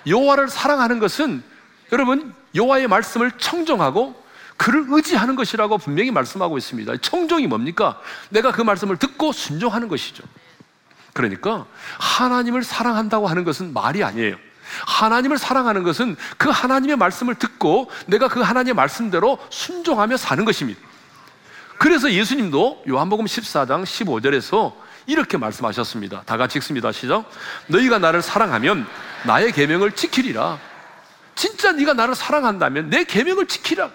[0.07, 1.43] 여호와를 사랑하는 것은
[1.91, 4.26] 여러분 여호와의 말씀을 청종하고
[4.57, 6.97] 그를 의지하는 것이라고 분명히 말씀하고 있습니다.
[6.97, 7.99] 청종이 뭡니까?
[8.29, 10.23] 내가 그 말씀을 듣고 순종하는 것이죠.
[11.13, 11.65] 그러니까
[11.99, 14.35] 하나님을 사랑한다고 하는 것은 말이 아니에요.
[14.85, 20.79] 하나님을 사랑하는 것은 그 하나님의 말씀을 듣고 내가 그 하나님의 말씀대로 순종하며 사는 것입니다.
[21.77, 24.73] 그래서 예수님도 요한복음 14장 15절에서
[25.05, 26.23] 이렇게 말씀하셨습니다.
[26.25, 26.91] 다 같이 읽습니다.
[26.91, 27.29] 시작.
[27.67, 28.85] 너희가 나를 사랑하면
[29.25, 30.59] 나의 계명을 지키리라.
[31.35, 33.89] 진짜 네가 나를 사랑한다면 내 계명을 지키라.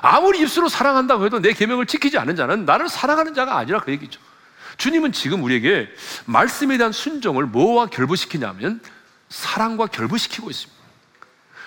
[0.00, 4.20] 아무리 입술로 사랑한다고 해도 내 계명을 지키지 않은 자는 나를 사랑하는 자가 아니라 그 얘기죠.
[4.76, 5.88] 주님은 지금 우리에게
[6.26, 8.80] 말씀에 대한 순종을 뭐와 결부시키냐면
[9.28, 10.78] 사랑과 결부시키고 있습니다.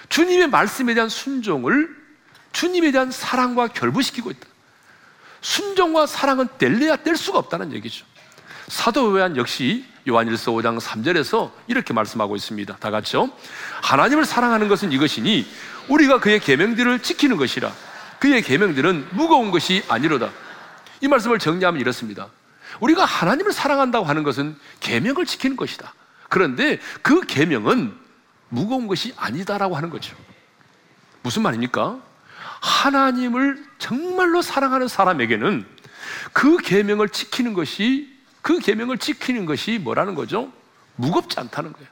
[0.09, 1.95] 주님의 말씀에 대한 순종을
[2.53, 4.47] 주님에 대한 사랑과 결부시키고 있다.
[5.41, 8.05] 순종과 사랑은 뗄래야 뗄 수가 없다는 얘기죠.
[8.67, 12.77] 사도 요한 역시 요한일서 5장 3절에서 이렇게 말씀하고 있습니다.
[12.77, 13.29] 다 같이요.
[13.81, 15.45] 하나님을 사랑하는 것은 이것이니
[15.89, 17.71] 우리가 그의 계명들을 지키는 것이라.
[18.21, 20.29] 그의 계명들은 무거운 것이 아니로다.
[21.01, 22.27] 이 말씀을 정리하면 이렇습니다.
[22.79, 25.91] 우리가 하나님을 사랑한다고 하는 것은 계명을 지키는 것이다.
[26.29, 27.97] 그런데 그 계명은
[28.49, 30.15] 무거운 것이 아니다라고 하는 거죠.
[31.23, 31.99] 무슨 말입니까?
[32.61, 35.65] 하나님을 정말로 사랑하는 사람에게는
[36.31, 40.53] 그 계명을 지키는 것이 그 계명을 지키는 것이 뭐라는 거죠?
[40.95, 41.87] 무겁지 않다는 거예요.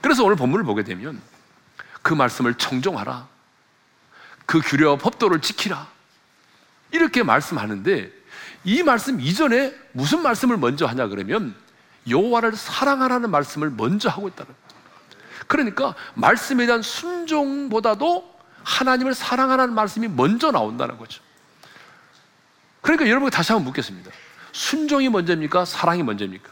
[0.00, 1.20] 그래서 오늘 본문을 보게 되면
[2.02, 3.34] 그 말씀을 청종하라.
[4.46, 5.88] 그 규례와 법도를 지키라.
[6.92, 8.10] 이렇게 말씀하는데
[8.64, 11.54] 이 말씀 이전에 무슨 말씀을 먼저 하냐 그러면
[12.08, 14.66] 여호와를 사랑하라는 말씀을 먼저 하고 있다는 거예요.
[15.48, 21.22] 그러니까 말씀에 대한 순종보다도 하나님을 사랑하라는 말씀이 먼저 나온다는 거죠.
[22.80, 24.10] 그러니까 여러분 다시 한번 묻겠습니다.
[24.52, 25.64] 순종이 먼저입니까?
[25.64, 26.50] 사랑이 먼저입니까?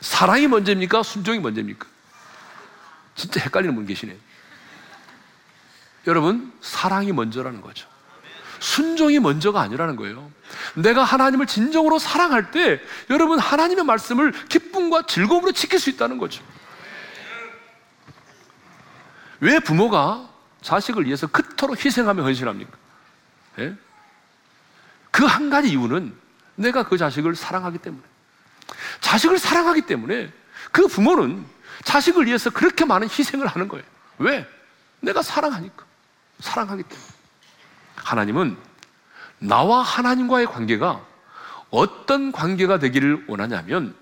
[0.00, 1.02] 사랑이 먼저입니까?
[1.02, 1.86] 순종이 먼저입니까?
[3.14, 4.16] 진짜 헷갈리는 분 계시네요.
[6.06, 7.88] 여러분, 사랑이 먼저라는 거죠.
[8.60, 10.30] 순종이 먼저가 아니라는 거예요.
[10.74, 16.42] 내가 하나님을 진정으로 사랑할 때 여러분 하나님의 말씀을 기쁨과 즐거움으로 지킬 수 있다는 거죠.
[19.40, 20.28] 왜 부모가
[20.62, 22.72] 자식을 위해서 그토록 희생하며 헌신합니까?
[23.58, 23.74] 예?
[25.10, 26.14] 그한 가지 이유는
[26.56, 28.02] 내가 그 자식을 사랑하기 때문에.
[29.00, 30.32] 자식을 사랑하기 때문에
[30.72, 31.44] 그 부모는
[31.84, 33.84] 자식을 위해서 그렇게 많은 희생을 하는 거예요.
[34.18, 34.46] 왜?
[35.00, 35.85] 내가 사랑하니까.
[36.40, 37.06] 사랑하기 때문에.
[37.96, 38.56] 하나님은
[39.38, 41.04] 나와 하나님과의 관계가
[41.70, 43.94] 어떤 관계가 되기를 원하냐면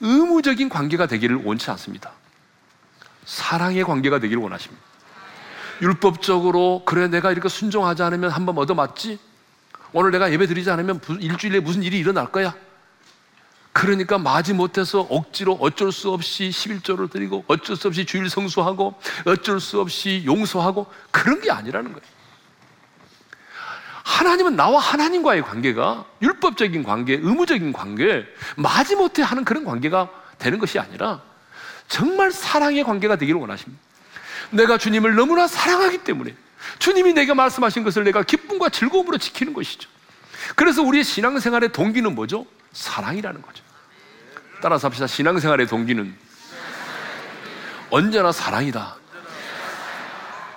[0.00, 2.12] 의무적인 관계가 되기를 원치 않습니다.
[3.24, 4.82] 사랑의 관계가 되기를 원하십니다.
[5.82, 9.18] 율법적으로 그래 내가 이렇게 순종하지 않으면 한 번 얻어맞지?
[9.92, 12.54] 오늘 내가 예배 드리지 않으면 일주일에 무슨 일이 일어날 거야?
[13.72, 19.60] 그러니까 마지 못해서 억지로 어쩔 수 없이 11조를 드리고 어쩔 수 없이 주일 성수하고 어쩔
[19.60, 22.20] 수 없이 용서하고 그런 게 아니라는 거예요.
[24.02, 30.78] 하나님은 나와 하나님과의 관계가 율법적인 관계, 의무적인 관계, 마지 못해 하는 그런 관계가 되는 것이
[30.78, 31.22] 아니라
[31.86, 33.80] 정말 사랑의 관계가 되기를 원하십니다.
[34.50, 36.34] 내가 주님을 너무나 사랑하기 때문에
[36.80, 39.88] 주님이 내게 말씀하신 것을 내가 기쁨과 즐거움으로 지키는 것이죠.
[40.56, 42.46] 그래서 우리의 신앙생활의 동기는 뭐죠?
[42.72, 43.62] 사랑이라는 거죠.
[44.62, 45.06] 따라서 합시다.
[45.06, 46.16] 신앙생활의 동기는
[47.90, 48.96] 언제나 사랑이다.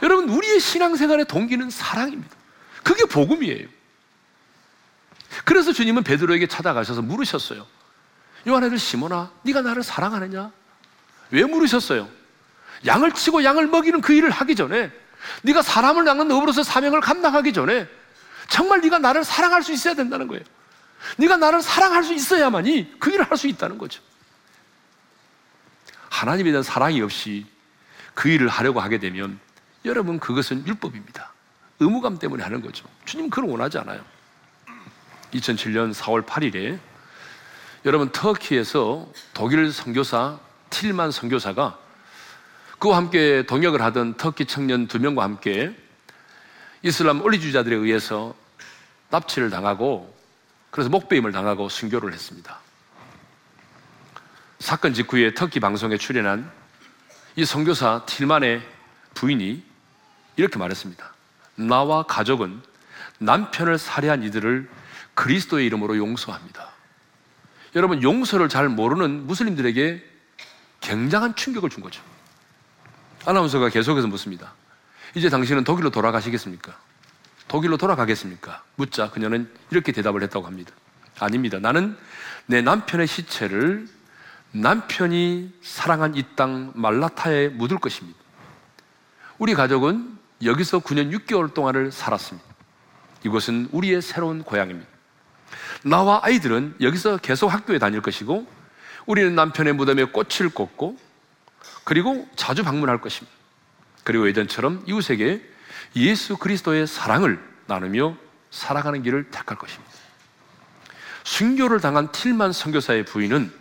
[0.01, 2.35] 여러분, 우리의 신앙생활의 동기는 사랑입니다.
[2.83, 3.67] 그게 복음이에요.
[5.45, 7.65] 그래서 주님은 베드로에게 찾아가셔서 물으셨어요.
[8.47, 10.51] 요한애들 시몬아, 네가 나를 사랑하느냐?
[11.31, 12.07] 왜 물으셨어요?
[12.85, 14.91] 양을 치고 양을 먹이는 그 일을 하기 전에
[15.43, 17.87] 네가 사람을 낳는 업으로서 사명을 감당하기 전에
[18.49, 20.43] 정말 네가 나를 사랑할 수 있어야 된다는 거예요.
[21.17, 24.01] 네가 나를 사랑할 수 있어야만이 그 일을 할 수 있다는 거죠.
[26.09, 27.45] 하나님에 대한 사랑이 없이
[28.13, 29.39] 그 일을 하려고 하게 되면
[29.85, 31.33] 여러분 그것은 율법입니다.
[31.79, 32.85] 의무감 때문에 하는 거죠.
[33.05, 34.01] 주님 그걸 원하지 않아요.
[35.33, 36.79] 2007년 4월 8일에
[37.85, 40.39] 여러분 터키에서 독일 선교사
[40.69, 41.79] 틸만 선교사가
[42.79, 45.75] 그와 함께 동역을 하던 터키 청년 두 명과 함께
[46.83, 48.35] 이슬람 원리주의자들에 의해서
[49.09, 50.12] 납치를 당하고
[50.73, 52.57] 그래서 목배임을 당하고 순교를 했습니다.
[54.57, 56.51] 사건 직후에 터키 방송에 출연한
[57.35, 58.67] 이 선교사 틸만의
[59.13, 59.63] 부인이
[60.35, 61.13] 이렇게 말했습니다.
[61.57, 62.59] 나와 가족은
[63.19, 64.67] 남편을 살해한 이들을
[65.13, 66.71] 그리스도의 이름으로 용서합니다.
[67.75, 70.03] 여러분, 용서를 잘 모르는 무슬림들에게
[70.81, 72.01] 굉장한 충격을 준 거죠.
[73.25, 74.55] 아나운서가 계속해서 묻습니다.
[75.13, 76.75] 이제 당신은 독일로 돌아가시겠습니까?
[77.47, 78.63] 독일로 돌아가겠습니까?
[78.75, 80.71] 묻자 그녀는 이렇게 대답을 했다고 합니다.
[81.19, 81.59] 아닙니다.
[81.59, 81.97] 나는
[82.45, 83.87] 내 남편의 시체를
[84.51, 88.17] 남편이 사랑한 이 땅 말라타에 묻을 것입니다.
[89.37, 92.47] 우리 가족은 여기서 9년 6개월 동안을 살았습니다.
[93.23, 94.89] 이곳은 우리의 새로운 고향입니다.
[95.83, 98.47] 나와 아이들은 여기서 계속 학교에 다닐 것이고
[99.05, 100.97] 우리는 남편의 무덤에 꽃을 꽂고
[101.83, 103.35] 그리고 자주 방문할 것입니다.
[104.03, 105.52] 그리고 예전처럼 이웃에게
[105.95, 108.15] 예수 그리스도의 사랑을 나누며
[108.51, 109.91] 살아가는 길을 택할 것입니다.
[111.23, 113.51] 순교를 당한 틸만 선교사의 부인은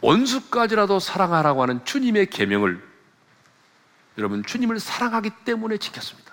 [0.00, 2.82] 원수까지라도 사랑하라고 하는 주님의 계명을
[4.18, 6.32] 여러분 주님을 사랑하기 때문에 지켰습니다.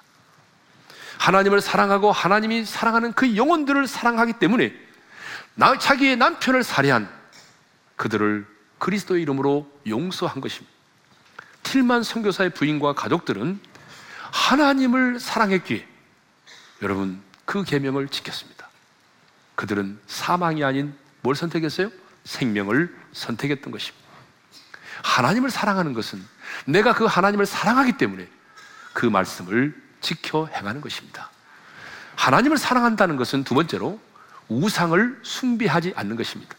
[1.19, 4.74] 하나님을 사랑하고 하나님이 사랑하는 그 영혼들을 사랑하기 때문에
[5.56, 7.10] 나, 자기의 남편을 살해한
[7.95, 8.48] 그들을
[8.80, 10.74] 그리스도의 이름으로 용서한 것입니다.
[11.63, 13.60] 틸만 선교사의 부인과 가족들은
[14.32, 15.86] 하나님을 사랑했기에
[16.82, 18.68] 여러분 그 계명을 지켰습니다.
[19.56, 21.92] 그들은 사망이 아닌 뭘 선택했어요?
[22.24, 24.08] 생명을 선택했던 것입니다.
[25.04, 26.24] 하나님을 사랑하는 것은
[26.65, 28.28] 내가 그 하나님을 사랑하기 때문에
[28.94, 31.30] 그 말씀을 지켜 행하는 것입니다.
[32.15, 34.00] 하나님을 사랑한다는 것은 두 번째로
[34.50, 36.56] 우상을 숭배하지 않는 것입니다.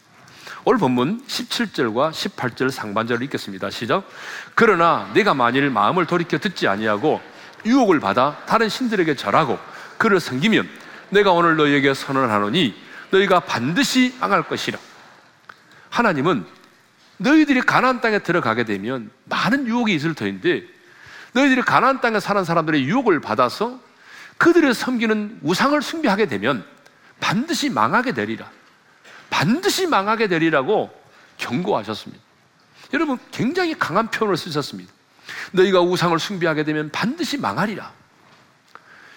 [0.63, 3.69] 오늘 본문 17절과 18절 상반절을 읽겠습니다.
[3.71, 4.07] 시작.
[4.53, 7.21] 그러나 내가 만일 마음을 돌이켜 듣지 아니하고
[7.65, 9.59] 유혹을 받아 다른 신들에게 절하고
[9.97, 10.67] 그를 섬기면
[11.09, 12.73] 내가 오늘 너희에게 선언하노니
[13.11, 14.79] 너희가 반드시 망할 것이라.
[15.89, 16.45] 하나님은
[17.17, 20.63] 너희들이 가나안 땅에 들어가게 되면 많은 유혹이 있을 터인데
[21.33, 23.79] 너희들이 가나안 땅에 사는 사람들의 유혹을 받아서
[24.37, 26.65] 그들의 섬기는 우상을 숭배하게 되면
[27.19, 28.49] 반드시 망하게 되리라.
[29.29, 30.91] 반드시 망하게 되리라고
[31.37, 32.21] 경고하셨습니다.
[32.93, 34.91] 여러분 굉장히 강한 표현을 쓰셨습니다.
[35.51, 37.91] 너희가 우상을 숭배하게 되면 반드시 망하리라.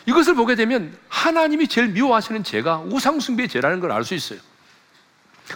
[0.07, 4.38] 이것을 보게 되면 하나님이 제일 미워하시는 죄가 우상 숭배의 죄라는 걸 알 수 있어요.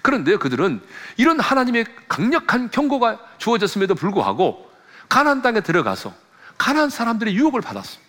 [0.02, 0.82] 그런데 그들은
[1.16, 4.70] 이런 하나님의 강력한 경고가 주어졌음에도 불구하고
[5.08, 6.14] 가나안 땅에 들어가서
[6.58, 8.00] 가나안 사람들의 유혹을 받았어요.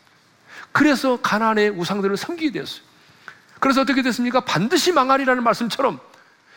[0.71, 2.83] 그래서 가나안의 우상들을 섬기게 되었어요.
[3.59, 4.41] 그래서 어떻게 됐습니까?
[4.41, 5.99] 반드시 망하리라는 말씀처럼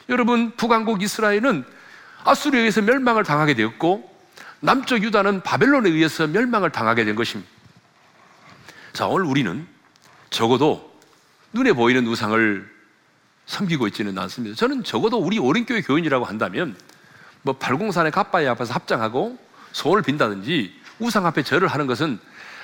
[0.08, 1.64] 여러분 북왕국 이스라엘은
[2.24, 4.11] 아수르에 의해서 멸망을 당하게 되었고
[4.62, 7.50] 남쪽 유다는 바벨론에 의해서 멸망을 당하게 된 것입니다.
[8.92, 9.66] 자, 오늘 우리는
[10.30, 10.96] 적어도
[11.52, 12.72] 눈에 보이는 우상을
[13.46, 14.54] 섬기고 있지는 않습니다.
[14.54, 16.76] 저는 적어도 우리 오른교회 교인이라고 한다면
[17.42, 19.36] 뭐 발공산의 갓바위 앞에서 합장하고
[19.72, 22.20] 소원을 빈다든지 우상 앞에 절을 하는 것은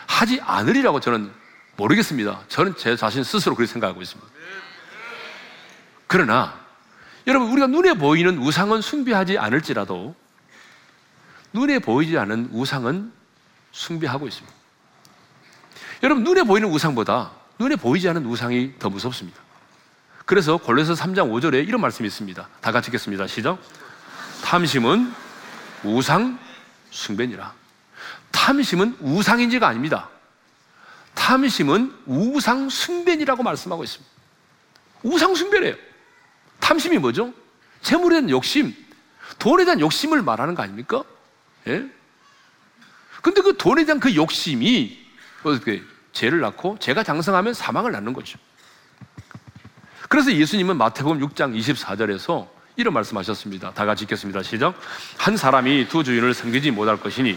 [0.07, 1.33] 하지 않으리라고 저는
[1.77, 2.43] 모르겠습니다.
[2.47, 4.31] 저는 제 자신 스스로 그렇게 생각하고 있습니다.
[6.07, 6.59] 그러나
[7.27, 10.15] 여러분 우리가 눈에 보이는 우상은 숭배하지 않을지라도
[11.53, 13.13] 눈에 보이지 않은 우상은
[13.73, 14.57] 숭배하고 있습니다.
[16.03, 19.41] 여러분 눈에 보이는 우상보다 눈에 보이지 않은 우상이 더 무섭습니다.
[20.25, 22.49] 그래서 골로새 3장 5절에 이런 말씀이 있습니다.
[22.61, 23.27] 다 같이 읽겠습니다.
[23.27, 23.59] 시작.
[24.45, 25.13] 탐심은
[25.85, 26.39] 우상
[26.91, 27.53] 숭배니라.
[28.31, 30.09] 탐심은 우상인지가 아닙니다.
[31.15, 34.11] 탐심은 우상 숭배니라고 말씀하고 있습니다.
[35.03, 35.75] 우상 숭배래요.
[36.61, 37.33] 탐심이 뭐죠?
[37.83, 38.75] 재물에 대한 욕심,
[39.39, 41.05] 돈에 대한 욕심을 말하는 거 아닙니까?
[41.69, 41.87] 예?
[43.23, 44.99] 근데 그 돈에 대한 그 욕심이
[45.43, 48.39] 어떻게 죄를 낳고 죄가 장성하면 사망을 낳는 거죠.
[50.09, 53.73] 그래서 예수님은 마태복음 6장 24절에서 이런 말씀하셨습니다.
[53.75, 54.43] 다 같이 읽겠습니다.
[54.43, 54.75] 시작.
[55.19, 57.37] 한 사람이 두 주인을 섬기지 못할 것이니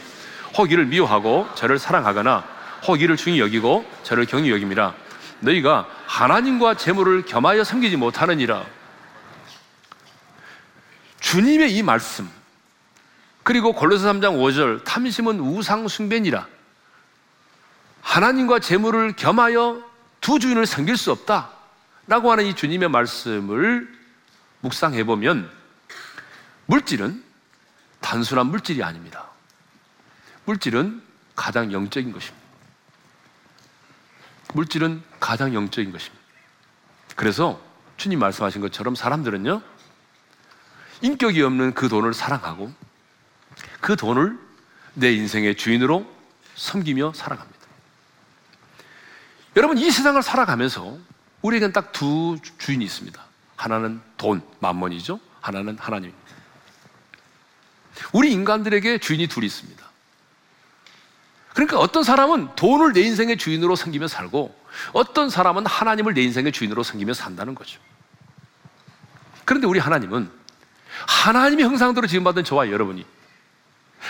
[0.57, 2.45] 허기를 미워하고 저를 사랑하거나
[2.87, 4.95] 허기를 중히 여기고 저를 경히 여김이라.
[5.39, 8.65] 너희가 하나님과 재물을 겸하여 섬기지 못하느니라.
[11.19, 12.29] 주님의 이 말씀
[13.43, 16.47] 그리고 골로새 3장 5절 탐심은 우상 숭배니라.
[18.01, 19.83] 하나님과 재물을 겸하여
[20.19, 21.49] 두 주인을 섬길 수 없다.
[22.07, 23.87] 라고 하는 이 주님의 말씀을
[24.61, 25.49] 묵상해 보면
[26.65, 27.23] 물질은
[27.99, 29.29] 단순한 물질이 아닙니다.
[30.45, 31.01] 물질은
[31.35, 32.41] 가장 영적인 것입니다.
[34.53, 36.21] 물질은 가장 영적인 것입니다.
[37.15, 37.61] 그래서
[37.97, 39.61] 주님 말씀하신 것처럼 사람들은요,
[41.01, 42.73] 인격이 없는 그 돈을 사랑하고
[43.81, 44.39] 그 돈을
[44.93, 46.05] 내 인생의 주인으로
[46.55, 47.59] 섬기며 살아갑니다.
[49.57, 50.97] 여러분, 이 세상을 살아가면서
[51.41, 53.21] 우리에겐 딱 두 주인이 있습니다.
[53.55, 55.19] 하나는 돈, 만mon이죠.
[55.41, 56.13] 하나는 하나님.
[58.13, 59.81] 우리 인간들에게 주인이 둘이 있습니다.
[61.53, 64.55] 그러니까 어떤 사람은 돈을 내 인생의 주인으로 섬기며 살고
[64.93, 67.79] 어떤 사람은 하나님을 내 인생의 주인으로 섬기며 산다는 거죠.
[69.43, 70.31] 그런데 우리 하나님은
[71.07, 73.05] 하나님의 형상대로 지음받은 저와 여러분이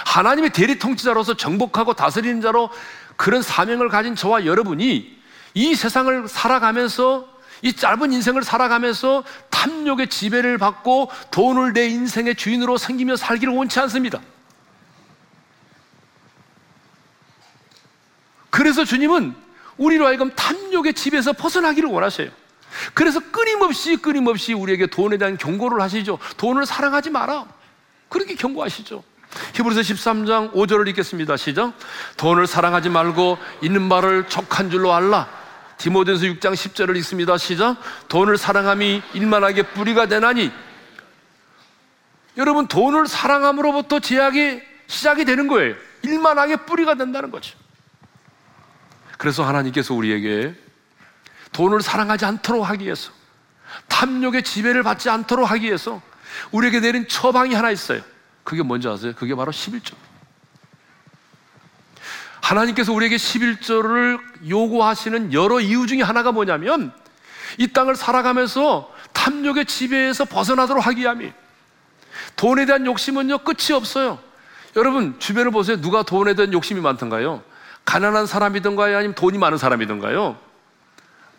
[0.05, 2.69] 하나님의 대리 통치자로서 정복하고 다스리는 자로
[3.15, 5.19] 그런 사명을 가진 저와 여러분이
[5.53, 7.27] 이 세상을 살아가면서
[7.61, 14.19] 이 짧은 인생을 살아가면서 탐욕의 지배를 받고 돈을 내 인생의 주인으로 생기며 살기를 원치 않습니다.
[18.49, 19.35] 그래서 주님은
[19.77, 22.29] 우리로 하여금 탐욕의 집에서 벗어나기를 원하셔요.
[22.93, 26.17] 그래서 끊임없이 끊임없이 우리에게 돈에 대한 경고를 하시죠.
[26.37, 27.45] 돈을 사랑하지 마라.
[28.09, 29.03] 그렇게 경고하시죠.
[29.53, 31.37] 히브리서 13장 5절을 읽겠습니다.
[31.37, 31.73] 시작.
[32.17, 35.27] 돈을 사랑하지 말고 있는 말을 족한 줄로 알라.
[35.77, 37.37] 디모데서 6장 10절을 읽습니다.
[37.37, 37.77] 시작.
[38.07, 40.51] 돈을 사랑함이 일만하게 뿌리가 되나니
[42.37, 45.75] 여러분 돈을 사랑함으로부터 제약이 시작이 되는 거예요.
[46.03, 47.57] 일만하게 뿌리가 된다는 거죠.
[49.17, 50.55] 그래서 하나님께서 우리에게
[51.51, 53.11] 돈을 사랑하지 않도록 하기 위해서
[53.87, 56.01] 탐욕의 지배를 받지 않도록 하기 위해서
[56.51, 58.01] 우리에게 내린 처방이 하나 있어요.
[58.43, 59.13] 그게 뭔지 아세요?
[59.15, 59.93] 그게 바로 11조.
[62.41, 64.19] 하나님께서 우리에게 11조를
[64.49, 66.91] 요구하시는 여러 이유 중에 하나가 뭐냐면
[67.57, 71.31] 이 땅을 살아가면서 탐욕의 지배에서 벗어나도록 하기 위함이
[72.35, 74.19] 돈에 대한 욕심은요 끝이 없어요.
[74.75, 75.79] 여러분 주변을 보세요.
[75.79, 77.43] 누가 돈에 대한 욕심이 많던가요?
[77.85, 78.97] 가난한 사람이던가요?
[78.97, 80.37] 아니면 돈이 많은 사람이던가요?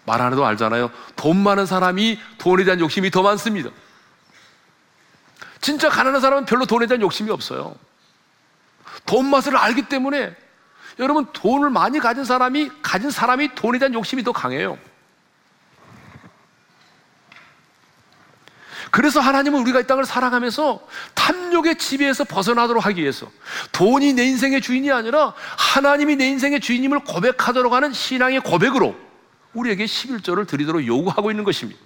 [0.05, 0.90] 말 안 해도 알잖아요.
[1.16, 3.70] 돈 많은 사람이 돈에 대한 욕심이 더 많습니다.
[5.63, 7.75] 진짜 가난한 사람은 별로 돈에 대한 욕심이 없어요.
[9.07, 10.37] 돈 맛을 알기 때문에
[10.99, 14.77] 여러분 돈을 많이 가진 사람이 가진 사람이 돈에 대한 욕심이 더 강해요.
[18.91, 23.31] 그래서 하나님은 우리가 이 땅을 살아가면서 탐욕의 지배에서 벗어나도록 하기 위해서
[23.71, 28.95] 돈이 내 인생의 주인이 아니라 하나님이 내 인생의 주인임을 고백하도록 하는 신앙의 고백으로
[29.55, 31.81] 우리에게 11조를 드리도록 요구하고 있는 것입니다.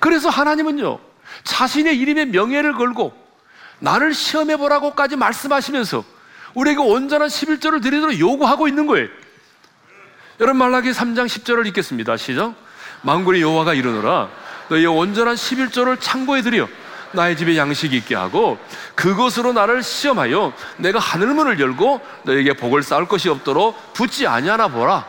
[0.00, 1.07] 그래서 하나님은요,
[1.44, 3.12] 자신의 이름의 명예를 걸고
[3.80, 6.04] 나를 시험해 보라고까지 말씀하시면서
[6.54, 9.08] 우리에게 온전한 11조를 드리도록 요구하고 있는 거예요.
[10.40, 12.16] 여러분 말라기 3장 10절을 읽겠습니다.
[12.16, 12.54] 시작.
[13.02, 14.28] 망군의 여호와가 이르노라
[14.68, 16.68] 너희의 온전한 11조를 창고에 들여
[17.12, 18.58] 나의 집에 양식이 있게 하고
[18.94, 25.06] 그것으로 나를 시험하여 내가 하늘문을 열고 너에게 복을 쌓을 것이 없도록 붙지 아니하나 보라.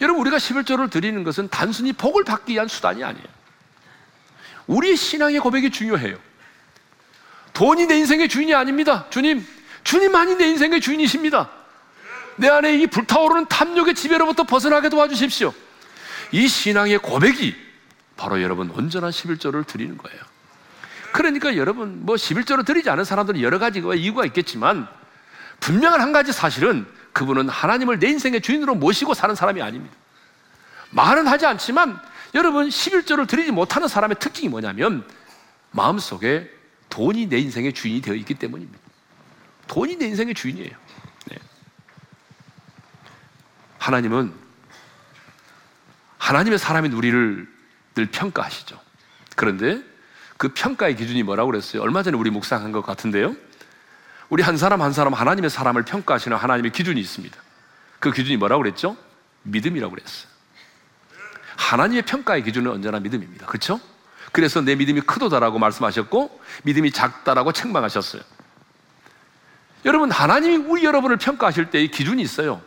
[0.00, 3.35] 여러분 우리가 11조를 드리는 것은 단순히 복을 받기 위한 수단이 아니에요.
[4.66, 6.16] 우리의 신앙의 고백이 중요해요.
[7.52, 9.06] 돈이 내 인생의 주인이 아닙니다.
[9.10, 9.46] 주님,
[9.84, 11.50] 주님만이 내 인생의 주인이십니다.
[12.36, 15.54] 내 안에 이 불타오르는 탐욕의 지배로부터 벗어나게 도와주십시오.
[16.32, 17.54] 이 신앙의 고백이
[18.16, 20.20] 바로 여러분 온전한 11조를 드리는 거예요.
[21.12, 24.86] 그러니까 여러분 뭐 11조를 드리지 않은 사람들은 여러 가지 이유가 있겠지만
[25.60, 29.96] 분명한 한 가지 사실은 그분은 하나님을 내 인생의 주인으로 모시고 사는 사람이 아닙니다.
[30.90, 31.98] 말은 하지 않지만
[32.34, 35.06] 여러분 11조를 드리지 못하는 사람의 특징이 뭐냐면
[35.70, 36.50] 마음속에
[36.88, 38.78] 돈이 내 인생의 주인이 되어 있기 때문입니다.
[39.68, 40.76] 돈이 내 인생의 주인이에요.
[41.26, 41.38] 네.
[43.78, 44.32] 하나님은
[46.18, 47.48] 하나님의 사람인 우리를
[47.94, 48.80] 늘 평가하시죠.
[49.36, 49.82] 그런데
[50.36, 51.82] 그 평가의 기준이 뭐라고 그랬어요?
[51.82, 53.34] 얼마 전에 우리 묵상한 것 같은데요.
[54.28, 57.36] 우리 한 사람 한 사람 하나님의 사람을 평가하시는 하나님의 기준이 있습니다.
[58.00, 58.96] 그 기준이 뭐라고 그랬죠?
[59.42, 60.35] 믿음이라고 그랬어요.
[61.56, 63.46] 하나님의 평가의 기준은 언제나 믿음입니다.
[63.46, 63.80] 그렇죠?
[64.32, 68.22] 그래서 내 믿음이 크도다라고 말씀하셨고 믿음이 작다라고 책망하셨어요.
[69.84, 72.60] 여러분 하나님이 우리 여러분을 평가하실 때의 기준이 있어요.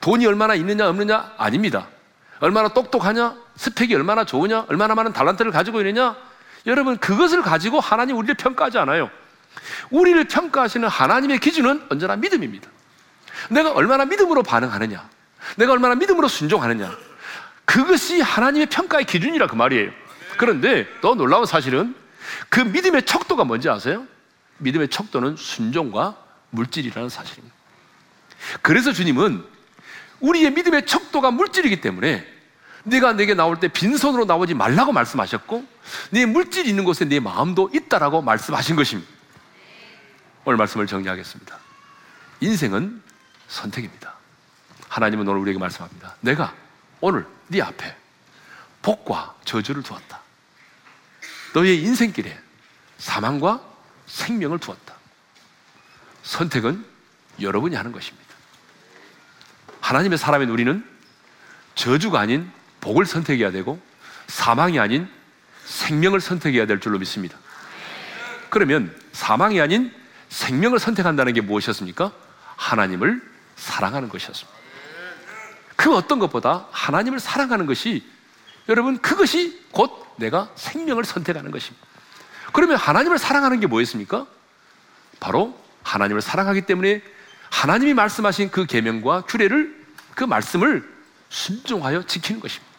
[0.00, 1.88] 돈이 얼마나 있느냐 없느냐 아닙니다.
[2.40, 6.16] 얼마나 똑똑하냐 스펙이 얼마나 좋으냐 얼마나 많은 달란트를 가지고 있느냐
[6.66, 9.10] 여러분 그것을 가지고 하나님 우리를 평가하지 않아요.
[9.90, 12.68] 우리를 평가하시는 하나님의 기준은 언제나 믿음입니다.
[13.50, 15.08] 내가 얼마나 믿음으로 반응하느냐
[15.56, 16.96] 내가 얼마나 믿음으로 순종하느냐
[17.64, 19.90] 그것이 하나님의 평가의 기준이라 그 말이에요.
[20.36, 21.94] 그런데 더 놀라운 사실은
[22.48, 24.06] 그 믿음의 척도가 뭔지 아세요?
[24.58, 26.16] 믿음의 척도는 순종과
[26.50, 27.54] 물질이라는 사실입니다.
[28.60, 29.44] 그래서 주님은
[30.20, 32.26] 우리의 믿음의 척도가 물질이기 때문에
[32.84, 35.64] 네가 내게 나올 때 빈손으로 나오지 말라고 말씀하셨고
[36.10, 39.10] 네 물질이 있는 곳에 네 마음도 있다라고 말씀하신 것입니다.
[40.44, 41.58] 오늘 말씀을 정리하겠습니다.
[42.40, 43.02] 인생은
[43.48, 44.14] 선택입니다.
[44.88, 46.16] 하나님은 오늘 우리에게 말씀합니다.
[46.20, 46.54] 내가
[47.00, 47.94] 오늘 네 앞에
[48.80, 50.20] 복과 저주를 두었다.
[51.54, 52.36] 너의 인생길에
[52.98, 53.62] 사망과
[54.06, 54.94] 생명을 두었다.
[56.22, 56.84] 선택은
[57.40, 58.34] 여러분이 하는 것입니다.
[59.80, 60.84] 하나님의 사람인 우리는
[61.74, 62.50] 저주가 아닌
[62.80, 63.80] 복을 선택해야 되고
[64.28, 65.08] 사망이 아닌
[65.66, 67.36] 생명을 선택해야 될 줄로 믿습니다.
[68.48, 69.92] 그러면 사망이 아닌
[70.30, 72.12] 생명을 선택한다는 게 무엇이었습니까?
[72.56, 73.20] 하나님을
[73.56, 74.61] 사랑하는 것이었습니다.
[75.82, 78.04] 그 어떤 것보다 하나님을 사랑하는 것이
[78.68, 81.84] 여러분 그것이 곧 내가 생명을 선택하는 것입니다.
[82.52, 84.28] 그러면 하나님을 사랑하는 게 뭐였습니까?
[85.18, 87.02] 바로 하나님을 사랑하기 때문에
[87.50, 90.88] 하나님이 말씀하신 그 계명과 규례를 그 말씀을
[91.30, 92.72] 순종하여 지키는 것입니다.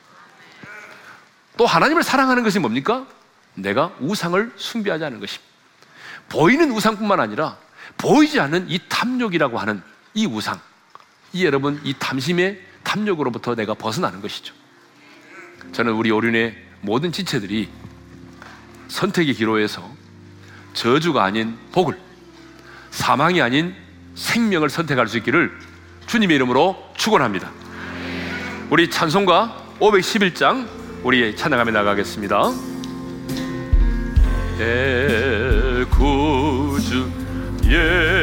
[1.58, 3.06] 또 하나님을 사랑하는 것이 뭡니까?
[3.56, 5.52] 내가 우상을 숭배하지 않는 것입니다.
[6.30, 7.58] 보이는 우상뿐만 아니라
[7.98, 9.84] 보이지 않는 이 탐욕이라고 하는
[10.14, 10.58] 이 우상,
[11.34, 14.54] 이 여러분 이 탐심의 탐욕으로부터 내가 벗어나는 것이죠.
[15.72, 17.70] 저는 우리 오륜의 모든 지체들이
[18.88, 19.90] 선택의 기로에서
[20.74, 21.98] 저주가 아닌 복을,
[22.92, 23.74] 사망이 아닌
[24.16, 25.52] 생명을 선택할 수 있기를
[26.08, 27.52] 주님의 이름으로 축원합니다.
[28.70, 30.68] 우리 찬송가 511장
[31.04, 32.52] 우리 찬양하며 나가겠습니다.
[34.60, 37.12] 예, 구주
[37.66, 38.23] 예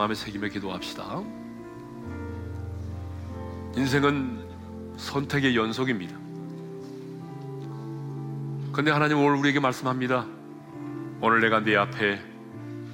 [0.00, 1.22] 마음에 새기며 기도합시다.
[3.76, 6.16] 인생은 선택의 연속입니다.
[8.72, 10.24] 근데 하나님 오늘 우리에게 말씀합니다.
[11.20, 12.18] 오늘 내가 네 앞에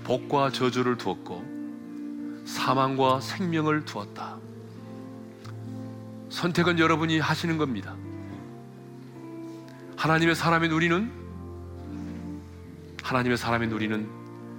[0.02, 4.38] 복과 저주를 두었고 사망과 생명을 두었다.
[6.28, 7.94] 선택은 여러분이 하시는 겁니다.
[9.96, 11.12] 하나님의 사람인 우리는
[13.00, 14.10] 하나님의 사람인 우리는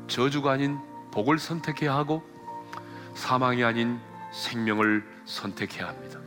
[0.07, 0.77] 저주가 아닌
[1.11, 2.36] 복을 선택해야 하고
[3.17, 3.99] 사망이 아닌
[4.31, 6.19] 생명을 선택해야 합니다.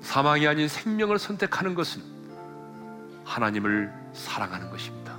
[0.00, 2.02] 사망이 아닌 생명을 선택하는 것은
[3.26, 5.16] 하나님을 사랑하는 것입니다.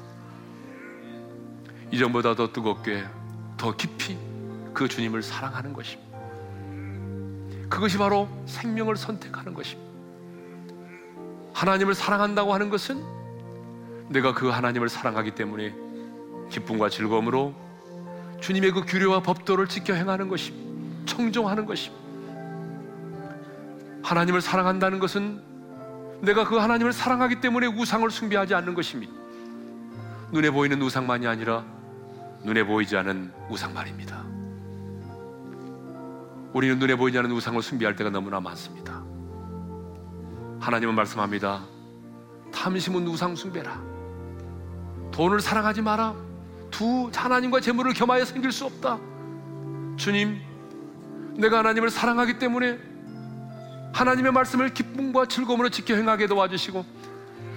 [1.91, 3.05] 이전보다 더 뜨겁게
[3.55, 4.17] 더 깊이
[4.73, 6.17] 그 주님을 사랑하는 것입니다.
[7.69, 9.91] 그것이 바로 생명을 선택하는 것입니다.
[11.53, 12.99] 하나님을 사랑한다고 하는 것은
[14.09, 15.73] 내가 그 하나님을 사랑하기 때문에
[16.49, 17.70] 기쁨과 즐거움으로
[18.41, 21.05] 주님의 그 규례와 법도를 지켜 행하는 것입니다.
[21.05, 22.01] 청종하는 것입니다.
[24.03, 25.41] 하나님을 사랑한다는 것은
[26.21, 29.13] 내가 그 하나님을 사랑하기 때문에 우상을 숭배하지 않는 것입니다.
[30.31, 31.63] 눈에 보이는 우상만이 아니라
[32.43, 34.23] 눈에 보이지 않은 우상 말입니다.
[36.53, 39.03] 우리는 눈에 보이지 않는 우상을 숭배할 때가 너무나 많습니다.
[40.59, 41.61] 하나님은 말씀합니다.
[42.51, 43.81] 탐심은 우상 숭배라.
[45.11, 46.30] 돈을 사랑하지 마라.
[46.71, 48.97] 두 하나님과 재물을 겸하여 생길 수 없다.
[49.97, 50.41] 주님,
[51.35, 52.79] 내가 하나님을 사랑하기 때문에
[53.93, 56.85] 하나님의 말씀을 기쁨과 즐거움으로 지켜 행하게 도와주시고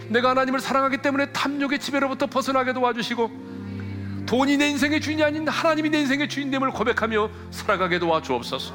[0.09, 6.01] 내가 하나님을 사랑하기 때문에 탐욕의 지배로부터 벗어나게 도와주시고 돈이 내 인생의 주인이 아닌 하나님이 내
[6.01, 8.75] 인생의 주인됨을 고백하며 살아가게 도와주옵소서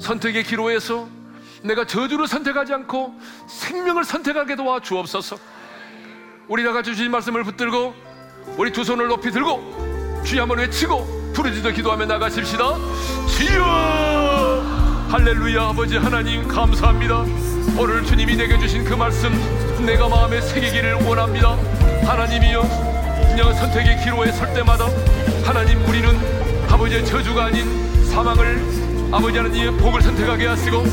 [0.00, 1.08] 선택의 기로에서
[1.62, 3.14] 내가 저주를 선택하지 않고
[3.48, 5.38] 생명을 선택하게 도와주옵소서
[6.48, 8.07] 우리 다 같이 주신 말씀을 붙들고
[8.56, 12.74] 우리 두 손을 높이 들고 주여 한번 외치고 부르짖어 기도하며 나가십시다.
[13.28, 13.62] 주여
[15.10, 17.24] 할렐루야 아버지 하나님 감사합니다.
[17.78, 19.32] 오늘 주님이 내게 주신 그 말씀
[19.86, 21.56] 내가 마음에 새기기를 원합니다.
[22.04, 24.86] 하나님이여 그냥 선택의 기로에 설 때마다
[25.44, 26.08] 하나님 우리는
[26.68, 27.64] 아버지의 저주가 아닌
[28.06, 28.60] 사망을
[29.12, 30.84] 아버지 하나님의 복을 선택하게 하시고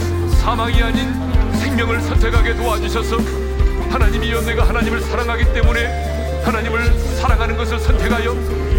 [0.42, 1.12] 사망이 아닌
[1.56, 3.18] 생명을 선택하게 도와주셔서
[3.90, 6.15] 하나님이여 내가 하나님을 사랑하기 때문에
[6.46, 8.36] 하나님을 사랑하는 것을 선택하여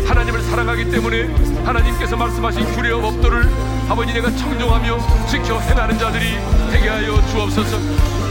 [0.06, 1.24] 하나님을 사랑하기 때문에
[1.64, 3.50] 하나님께서 말씀하신 규례와 법도를
[3.88, 6.38] 아버지 내가 청종하며 지켜 행하는 자들이
[6.70, 7.76] 되게 하여 주옵소서.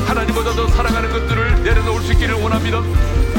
[0.07, 2.81] 하나님보다 더 사랑하는 것들을 내려놓을 수 있기를 원합니다.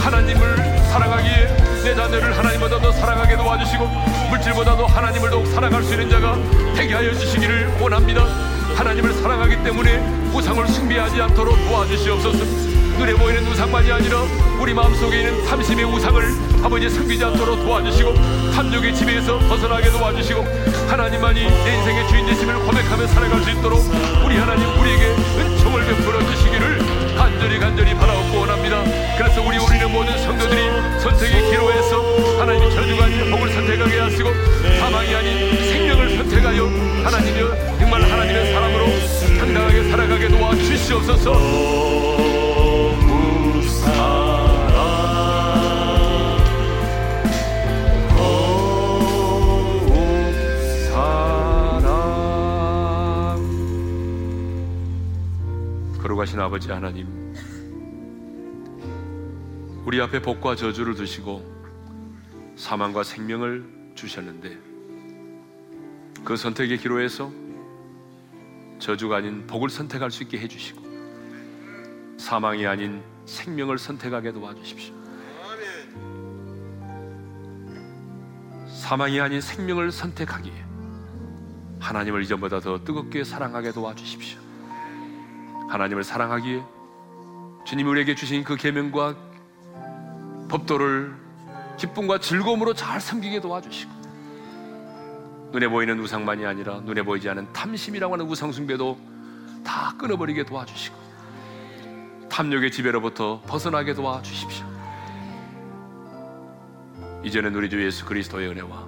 [0.00, 0.56] 하나님을
[0.90, 3.86] 사랑하기에 내 자녀를 하나님보다 더 사랑하게 도와주시고
[4.30, 6.36] 물질보다 도 하나님을 더욱 사랑할 수 있는 자가
[6.74, 8.26] 되게 하여 주시기를 원합니다.
[8.76, 9.98] 하나님을 사랑하기 때문에
[10.34, 12.65] 우상을 숭배하지 않도록 도와주시옵소서
[12.98, 14.22] 눈에 보이는 우상만이 아니라
[14.58, 16.22] 우리 마음속에 있는 탐심의 우상을
[16.62, 18.14] 아버지 섬기지 않도록 도와주시고
[18.54, 20.42] 탐욕의 지배에서 벗어나게 도와주시고
[20.88, 23.80] 하나님만이 내 인생의 주인 되심을 고백하며 살아갈 수 있도록
[24.24, 26.78] 우리 하나님 우리에게 은총을 베풀어 주시기를
[27.16, 28.82] 간절히 간절히 바라옵고 원합니다.
[29.18, 34.30] 그래서 우리 우리는 모든 성도들이 선택의 기로에서 하나님의 저주가 아닌 복을 선택하게 하시고
[34.80, 36.64] 사망이 아닌 생명을 선택하여
[37.04, 38.86] 하나님이여 정말 하나님의 사람으로
[39.38, 42.35] 당당하게 살아가게 도와주시옵소서
[56.36, 57.34] 거룩하신 아버지 하나님,
[59.86, 61.42] 우리 앞에 복과 저주를 두시고
[62.56, 64.58] 사망과 생명을 주셨는데
[66.24, 67.32] 그 선택의 기로에서
[68.78, 70.82] 저주가 아닌 복을 선택할 수 있게 해주시고
[72.18, 74.94] 사망이 아닌 생명을 선택하게 도와주십시오.
[78.68, 80.64] 사망이 아닌 생명을 선택하기에
[81.80, 84.45] 하나님을 이전보다 더 뜨겁게 사랑하게 도와주십시오.
[85.68, 86.62] 하나님을 사랑하기에
[87.64, 89.16] 주님 우리에게 주신 그 계명과
[90.48, 91.14] 법도를
[91.76, 93.92] 기쁨과 즐거움으로 잘 섬기게 도와주시고
[95.52, 98.98] 눈에 보이는 우상만이 아니라 눈에 보이지 않은 탐심이라고 하는 우상 숭배도
[99.64, 100.96] 다 끊어버리게 도와주시고
[102.30, 104.66] 탐욕의 지배로부터 벗어나게 도와주십시오.
[107.24, 108.86] 이제는 우리 주 예수 그리스도의 은혜와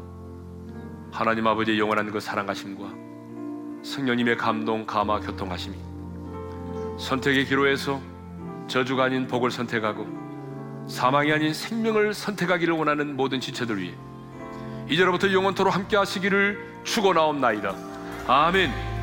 [1.10, 5.87] 하나님 아버지의 영원한 그 사랑하심과 성령님의 감동, 감화, 교통하심이
[6.98, 8.00] 선택의 기로에서
[8.66, 10.06] 저주가 아닌 복을 선택하고
[10.88, 13.94] 사망이 아닌 생명을 선택하기를 원하는 모든 지체들 위해
[14.88, 17.74] 이제로부터 영원토로 함께 하시기를 축원하옵나이다.
[18.26, 18.97] 아멘.